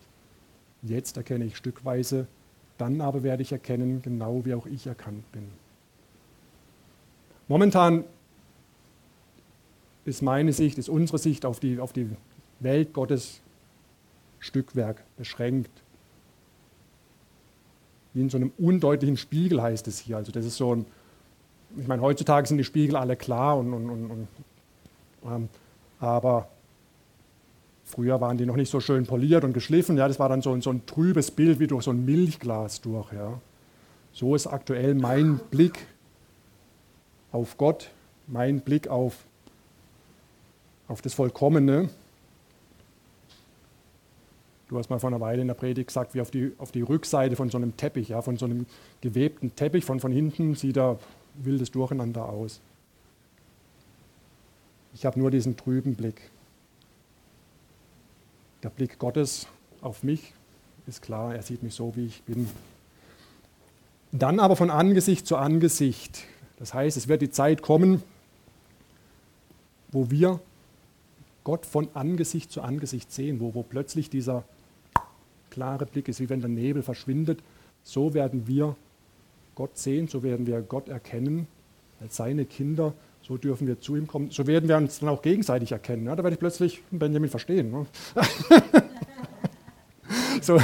Jetzt 0.83 1.16
erkenne 1.16 1.44
ich 1.44 1.57
stückweise, 1.57 2.27
dann 2.79 3.00
aber 3.00 3.22
werde 3.22 3.42
ich 3.42 3.53
erkennen, 3.53 4.03
genau 4.03 4.44
wie 4.44 4.55
auch 4.55 4.66
ich 4.66 4.87
erkannt 4.87 5.31
bin. 5.33 5.48
Momentan 7.48 8.05
ist 10.05 10.22
meine 10.22 10.53
Sicht, 10.53 10.79
ist 10.79 10.88
unsere 10.88 11.18
Sicht 11.18 11.44
auf 11.44 11.61
die, 11.61 11.79
auf 11.79 11.92
die 11.92 12.09
Welt 12.61 12.92
Gottes 12.92 13.40
Stückwerk 14.40 15.03
beschränkt 15.16 15.84
wie 18.14 18.20
in 18.20 18.31
so 18.31 18.37
einem 18.37 18.53
undeutlichen 18.59 19.16
Spiegel 19.16 19.61
heißt 19.61 19.87
es 19.88 19.98
hier. 19.98 20.16
Also 20.16 20.33
das 20.33 20.46
ist 20.46 20.57
so 20.57 20.74
ein, 20.74 20.87
ich 21.77 21.87
meine, 21.87 22.00
heutzutage 22.00 22.46
sind 22.46 22.59
die 22.59 22.64
Spiegel 22.64 22.96
alle 22.96 23.16
klar 23.16 23.59
und, 23.59 23.74
und, 23.74 23.90
und, 23.90 24.11
und 24.11 24.29
ähm, 25.27 25.48
aber 25.98 26.48
früher 27.85 28.20
waren 28.20 28.38
die 28.38 28.46
noch 28.46 28.57
nicht 28.57 28.70
so 28.70 28.81
schön 28.81 29.07
poliert 29.07 29.44
und 29.44 29.53
geschliffen. 29.53 29.96
Ja, 29.96 30.09
das 30.09 30.18
war 30.18 30.29
dann 30.29 30.42
so 30.42 30.53
ein, 30.53 30.62
so 30.62 30.70
ein 30.70 30.87
trübes 30.87 31.31
Bild 31.31 31.59
wie 31.59 31.66
durch 31.66 31.85
so 31.85 31.90
ein 31.90 32.05
Milchglas 32.05 32.81
durch. 32.81 33.12
Ja. 33.12 33.40
So 34.12 34.35
ist 34.35 34.46
aktuell 34.46 34.94
mein 34.94 35.38
Blick 35.50 35.87
auf 37.33 37.59
Gott, 37.59 37.90
mein 38.27 38.61
Blick 38.61 38.88
auf, 38.88 39.16
auf 40.87 41.03
das 41.03 41.14
Vollkommene. 41.14 41.90
Du 44.74 44.80
hast 44.80 44.90
mal 44.90 44.98
vor 44.98 45.10
einer 45.10 45.20
Weile 45.20 45.40
in 45.40 45.46
der 45.46 45.54
Predigt 45.54 45.87
gesagt, 45.87 46.16
wie 46.16 46.20
auf 46.20 46.32
die, 46.32 46.52
auf 46.58 46.72
die 46.72 46.82
Rückseite 46.82 47.37
von 47.37 47.48
so 47.48 47.56
einem 47.58 47.76
Teppich, 47.76 48.08
ja, 48.08 48.22
von 48.22 48.37
so 48.37 48.46
einem 48.46 48.66
gewebten 49.02 49.54
Teppich, 49.54 49.84
von, 49.84 50.00
von 50.00 50.10
hinten 50.10 50.56
sieht 50.56 50.76
da 50.76 50.98
wildes 51.34 51.70
Durcheinander 51.70 52.28
aus. 52.28 52.60
Ich 54.92 55.06
habe 55.06 55.16
nur 55.20 55.30
diesen 55.30 55.56
trüben 55.56 55.94
Blick. 55.94 56.28
Der 58.64 58.70
Blick 58.70 58.98
Gottes 58.98 59.46
auf 59.80 60.02
mich 60.02 60.32
ist 60.88 61.02
klar, 61.02 61.37
er 61.37 61.42
sieht 61.42 61.62
mich 61.62 61.76
so, 61.76 61.94
wie 61.94 62.06
ich 62.06 62.24
bin. 62.24 62.50
Dann 64.10 64.40
aber 64.40 64.56
von 64.56 64.70
Angesicht 64.70 65.24
zu 65.24 65.37
Angesicht. 65.37 66.24
Das 66.56 66.74
heißt, 66.74 66.96
es 66.96 67.06
wird 67.06 67.22
die 67.22 67.30
Zeit 67.30 67.62
kommen, 67.62 68.02
wo 69.92 70.10
wir 70.10 70.40
Gott 71.44 71.64
von 71.64 71.87
Angesicht 71.94 72.50
zu 72.50 72.60
Angesicht 72.60 73.12
sehen, 73.12 73.38
wo, 73.38 73.54
wo 73.54 73.62
plötzlich 73.62 74.10
dieser 74.10 74.42
klare 75.55 75.87
Blick 75.87 76.09
ist, 76.09 76.21
wie 76.21 76.29
wenn 76.29 76.40
der 76.40 76.51
Nebel 76.51 76.83
verschwindet 76.83 77.38
So 77.85 78.12
werden 78.12 78.47
wir 78.47 78.75
Gott 79.55 79.79
sehen, 79.79 80.09
so 80.09 80.23
werden 80.23 80.47
wir 80.47 80.61
Gott 80.62 80.88
erkennen 80.88 81.47
als 82.01 82.17
seine 82.17 82.45
Kinder. 82.45 82.93
So 83.23 83.37
dürfen 83.38 83.67
wir 83.67 83.81
zu 83.81 83.97
ihm 83.97 84.07
kommen. 84.07 84.31
So 84.31 84.47
werden 84.47 84.69
wir 84.69 84.77
uns 84.77 84.99
dann 84.99 85.09
auch 85.09 85.23
gegenseitig 85.23 85.73
erkennen. 85.73 86.07
Ja, 86.07 86.17
da 86.17 86.23
werde 86.23 86.35
ich 86.35 86.40
plötzlich 86.40 86.83
Benjamin 86.90 87.31
verstehen. 87.31 87.71
Ne? 87.71 87.87
so, 90.43 90.61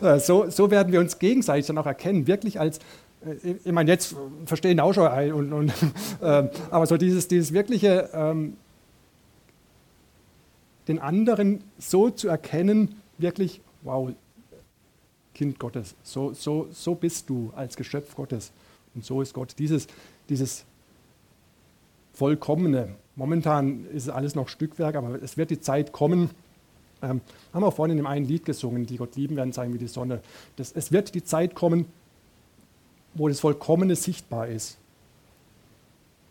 so, 0.18 0.50
so, 0.50 0.70
werden 0.70 0.92
wir 0.92 1.00
uns 1.00 1.18
gegenseitig 1.18 1.66
dann 1.66 1.78
auch 1.78 1.86
erkennen. 1.86 2.26
Wirklich 2.26 2.60
als, 2.60 2.80
äh, 3.24 3.54
ich 3.64 3.72
meine, 3.72 3.90
jetzt 3.90 4.16
verstehen 4.44 4.80
auch 4.80 4.92
schon 4.92 5.06
ein. 5.06 5.32
Und, 5.32 5.52
und, 5.52 5.72
äh, 6.20 6.48
aber 6.70 6.86
so 6.86 6.96
dieses, 6.96 7.28
dieses 7.28 7.52
wirkliche, 7.52 8.10
ähm, 8.12 8.56
den 10.88 10.98
anderen 10.98 11.64
so 11.78 12.10
zu 12.10 12.28
erkennen, 12.28 12.96
wirklich, 13.18 13.60
wow, 13.82 14.10
Kind 15.34 15.58
Gottes, 15.58 15.94
so, 16.02 16.32
so, 16.32 16.68
so 16.72 16.94
bist 16.94 17.28
du 17.28 17.52
als 17.54 17.76
Geschöpf 17.76 18.14
Gottes. 18.14 18.52
Und 18.94 19.04
so 19.04 19.20
ist 19.20 19.34
Gott. 19.34 19.54
Dieses, 19.58 19.86
dieses 20.28 20.64
Vollkommene. 22.14 22.94
Momentan 23.14 23.84
ist 23.92 24.08
alles 24.08 24.34
noch 24.34 24.48
Stückwerk, 24.48 24.96
aber 24.96 25.22
es 25.22 25.36
wird 25.36 25.50
die 25.50 25.60
Zeit 25.60 25.92
kommen. 25.92 26.30
Ähm, 27.02 27.20
haben 27.52 27.62
wir 27.62 27.70
vorhin 27.70 27.92
in 27.92 27.96
dem 27.98 28.06
einen 28.06 28.24
Lied 28.24 28.46
gesungen, 28.46 28.86
die 28.86 28.96
Gott 28.96 29.16
lieben 29.16 29.36
werden 29.36 29.52
sein 29.52 29.74
wie 29.74 29.78
die 29.78 29.86
Sonne. 29.86 30.22
Das, 30.56 30.72
es 30.72 30.92
wird 30.92 31.14
die 31.14 31.22
Zeit 31.22 31.54
kommen, 31.54 31.84
wo 33.12 33.28
das 33.28 33.40
Vollkommene 33.40 33.96
sichtbar 33.96 34.48
ist. 34.48 34.78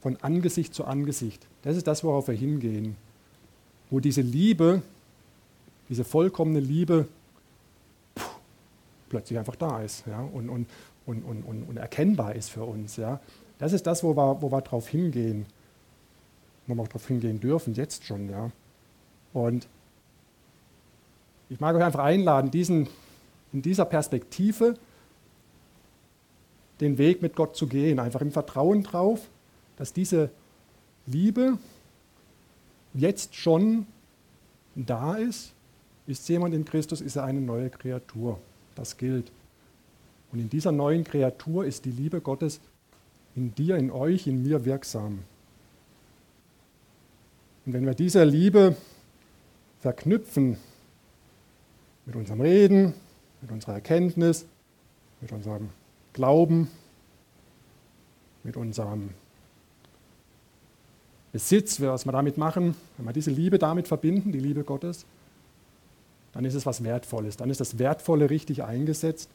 Von 0.02 0.18
Angesicht 0.22 0.74
zu 0.74 0.86
Angesicht. 0.86 1.46
Das 1.62 1.78
ist 1.78 1.86
das, 1.86 2.04
worauf 2.04 2.28
wir 2.28 2.36
hingehen. 2.36 2.96
Wo 3.92 4.00
diese 4.00 4.22
Liebe, 4.22 4.82
diese 5.90 6.04
vollkommene 6.04 6.60
Liebe 6.60 7.08
plötzlich 9.10 9.38
einfach 9.38 9.56
da 9.56 9.82
ist 9.82 10.06
ja, 10.08 10.20
und, 10.20 10.50
und, 10.50 10.68
und, 11.06 11.24
und, 11.24 11.44
und, 11.44 11.78
erkennbar 11.78 12.36
ist 12.36 12.50
für 12.50 12.64
uns. 12.64 12.98
Ja. 12.98 13.20
Das 13.60 13.72
ist 13.74 13.86
das, 13.88 14.04
wo 14.04 14.16
wir, 14.16 14.42
wo 14.42 14.52
wir 14.52 14.62
drauf 14.62 14.88
hingehen, 14.88 15.46
wo 16.68 16.76
wir 16.76 16.82
auch 16.82 16.88
drauf 16.88 17.08
hingehen 17.08 17.40
dürfen, 17.40 17.74
jetzt 17.76 18.04
schon. 18.04 18.30
Ja. 18.30 18.52
Und 19.34 19.68
ich 21.50 21.60
mag 21.60 21.76
euch 21.76 21.84
einfach 21.84 22.04
einladen, 22.04 22.50
diesen, 22.52 22.88
in 23.54 23.62
dieser 23.62 23.86
Perspektive 23.86 24.76
den 26.82 26.98
Weg 26.98 27.22
mit 27.22 27.36
Gott 27.36 27.56
zu 27.56 27.68
gehen, 27.68 28.00
einfach 28.00 28.22
im 28.22 28.32
Vertrauen 28.32 28.84
drauf, 28.84 29.30
dass 29.78 29.94
diese 29.94 30.30
Liebe 31.06 31.58
jetzt 32.94 33.36
schon 33.36 33.86
da 34.76 35.16
ist. 35.16 35.55
Ist 36.08 36.28
jemand 36.30 36.54
in 36.54 36.66
Christus, 36.66 37.02
ist 37.02 37.16
er 37.16 37.24
eine 37.24 37.42
neue 37.42 37.70
Kreatur. 37.70 38.40
Das 38.76 38.98
gilt. 38.98 39.32
Und 40.32 40.40
in 40.40 40.50
dieser 40.50 40.72
neuen 40.72 41.04
Kreatur 41.04 41.66
ist 41.66 41.86
die 41.86 41.92
Liebe 41.92 42.22
Gottes 42.22 42.60
in 43.36 43.54
dir, 43.56 43.78
in 43.78 43.92
euch, 43.92 44.28
in 44.28 44.44
mir 44.44 44.66
wirksam. 44.66 45.20
Und 47.66 47.74
wenn 47.74 47.86
wir 47.86 47.96
diese 47.96 48.24
Liebe 48.24 48.76
verknüpfen 49.80 50.58
mit 52.06 52.16
unserem 52.16 52.42
Reden, 52.42 52.94
mit 53.42 53.52
unserer 53.52 53.74
Erkenntnis, 53.74 54.46
mit 55.22 55.32
unserem 55.32 55.70
Glauben, 56.14 56.70
mit 58.44 58.58
unserem 58.58 59.10
Besitz, 61.32 61.82
was 61.82 62.06
wir 62.06 62.12
damit 62.12 62.38
machen, 62.38 62.76
wenn 62.98 63.06
wir 63.06 63.14
diese 63.14 63.32
Liebe 63.32 63.60
damit 63.60 63.88
verbinden, 63.88 64.32
die 64.32 64.40
Liebe 64.40 64.64
Gottes, 64.64 65.06
dann 66.36 66.44
ist 66.44 66.54
es 66.54 66.66
was 66.66 66.84
Wertvolles. 66.84 67.38
Dann 67.38 67.50
ist 67.50 67.62
das 67.62 67.80
Wertvolle 67.80 68.30
richtig 68.30 68.62
eingesetzt. 68.62 69.30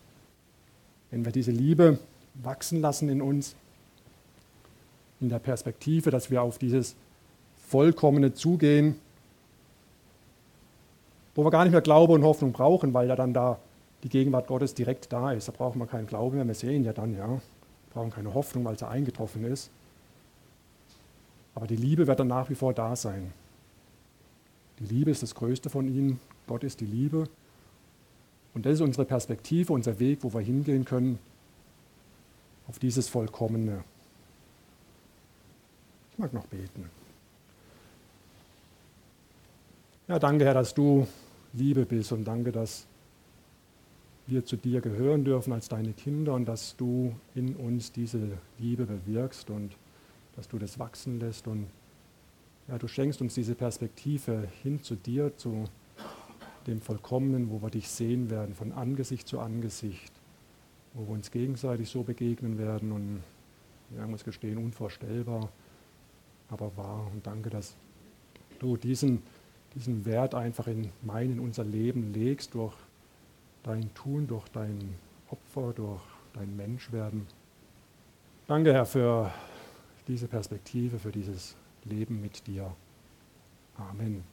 Wenn 1.10 1.24
wir 1.24 1.32
diese 1.32 1.50
Liebe 1.50 1.98
wachsen 2.34 2.82
lassen 2.82 3.08
in 3.08 3.22
uns, 3.22 3.56
in 5.18 5.30
der 5.30 5.38
Perspektive, 5.38 6.10
dass 6.10 6.30
wir 6.30 6.42
auf 6.42 6.58
dieses 6.58 6.94
Vollkommene 7.68 8.34
zugehen, 8.34 8.96
wo 11.34 11.42
wir 11.42 11.50
gar 11.50 11.64
nicht 11.64 11.72
mehr 11.72 11.80
Glaube 11.80 12.12
und 12.12 12.22
Hoffnung 12.22 12.52
brauchen, 12.52 12.92
weil 12.92 13.08
ja 13.08 13.16
dann 13.16 13.32
da 13.32 13.58
die 14.02 14.10
Gegenwart 14.10 14.46
Gottes 14.46 14.74
direkt 14.74 15.10
da 15.10 15.32
ist. 15.32 15.48
Da 15.48 15.52
brauchen 15.52 15.78
wir 15.78 15.86
keinen 15.86 16.06
Glauben 16.06 16.36
mehr, 16.36 16.46
wir 16.46 16.54
sehen 16.54 16.84
ja 16.84 16.92
dann, 16.92 17.16
ja. 17.16 17.28
Wir 17.28 17.40
brauchen 17.94 18.10
keine 18.10 18.34
Hoffnung, 18.34 18.64
weil 18.64 18.76
ja 18.76 18.88
eingetroffen 18.88 19.44
ist. 19.44 19.70
Aber 21.54 21.66
die 21.66 21.76
Liebe 21.76 22.06
wird 22.06 22.20
dann 22.20 22.28
nach 22.28 22.50
wie 22.50 22.54
vor 22.54 22.74
da 22.74 22.94
sein. 22.94 23.32
Die 24.80 24.84
Liebe 24.84 25.10
ist 25.10 25.22
das 25.22 25.34
Größte 25.34 25.70
von 25.70 25.88
ihnen 25.88 26.20
Gott 26.46 26.64
ist 26.64 26.80
die 26.80 26.86
Liebe. 26.86 27.28
Und 28.54 28.66
das 28.66 28.74
ist 28.74 28.80
unsere 28.80 29.04
Perspektive, 29.04 29.72
unser 29.72 29.98
Weg, 29.98 30.18
wo 30.22 30.32
wir 30.32 30.40
hingehen 30.40 30.84
können, 30.84 31.18
auf 32.66 32.78
dieses 32.78 33.08
Vollkommene. 33.08 33.84
Ich 36.12 36.18
mag 36.18 36.32
noch 36.32 36.46
beten. 36.46 36.90
Ja, 40.08 40.18
danke, 40.18 40.44
Herr, 40.44 40.54
dass 40.54 40.74
du 40.74 41.06
Liebe 41.52 41.86
bist 41.86 42.12
und 42.12 42.24
danke, 42.24 42.50
dass 42.52 42.86
wir 44.26 44.44
zu 44.44 44.56
dir 44.56 44.80
gehören 44.80 45.24
dürfen 45.24 45.52
als 45.52 45.68
deine 45.68 45.92
Kinder 45.92 46.34
und 46.34 46.46
dass 46.46 46.76
du 46.76 47.14
in 47.34 47.56
uns 47.56 47.92
diese 47.92 48.20
Liebe 48.58 48.86
bewirkst 48.86 49.50
und 49.50 49.76
dass 50.36 50.48
du 50.48 50.58
das 50.58 50.78
wachsen 50.78 51.20
lässt 51.20 51.46
und 51.46 51.66
ja, 52.68 52.78
du 52.78 52.86
schenkst 52.86 53.20
uns 53.20 53.34
diese 53.34 53.54
Perspektive 53.54 54.48
hin 54.62 54.82
zu 54.82 54.94
dir, 54.94 55.36
zu 55.36 55.64
dem 56.66 56.80
Vollkommenen, 56.80 57.50
wo 57.50 57.62
wir 57.62 57.70
dich 57.70 57.88
sehen 57.88 58.30
werden, 58.30 58.54
von 58.54 58.72
Angesicht 58.72 59.26
zu 59.26 59.40
Angesicht, 59.40 60.12
wo 60.94 61.06
wir 61.06 61.14
uns 61.14 61.30
gegenseitig 61.30 61.88
so 61.88 62.02
begegnen 62.02 62.58
werden 62.58 62.92
und 62.92 63.22
wir 63.90 64.06
muss 64.06 64.24
gestehen, 64.24 64.58
unvorstellbar, 64.58 65.48
aber 66.48 66.76
wahr. 66.76 67.10
Und 67.12 67.26
danke, 67.26 67.50
dass 67.50 67.76
du 68.58 68.76
diesen, 68.76 69.22
diesen 69.74 70.04
Wert 70.04 70.34
einfach 70.34 70.66
in 70.66 70.90
mein, 71.02 71.32
in 71.32 71.40
unser 71.40 71.64
Leben 71.64 72.12
legst, 72.12 72.54
durch 72.54 72.74
dein 73.62 73.92
Tun, 73.94 74.26
durch 74.26 74.48
dein 74.48 74.94
Opfer, 75.30 75.72
durch 75.72 76.02
dein 76.32 76.56
Menschwerden. 76.56 77.26
Danke, 78.46 78.72
Herr, 78.72 78.86
für 78.86 79.32
diese 80.06 80.26
Perspektive, 80.26 80.98
für 80.98 81.12
dieses 81.12 81.56
Leben 81.84 82.20
mit 82.20 82.46
dir. 82.46 82.74
Amen. 83.76 84.24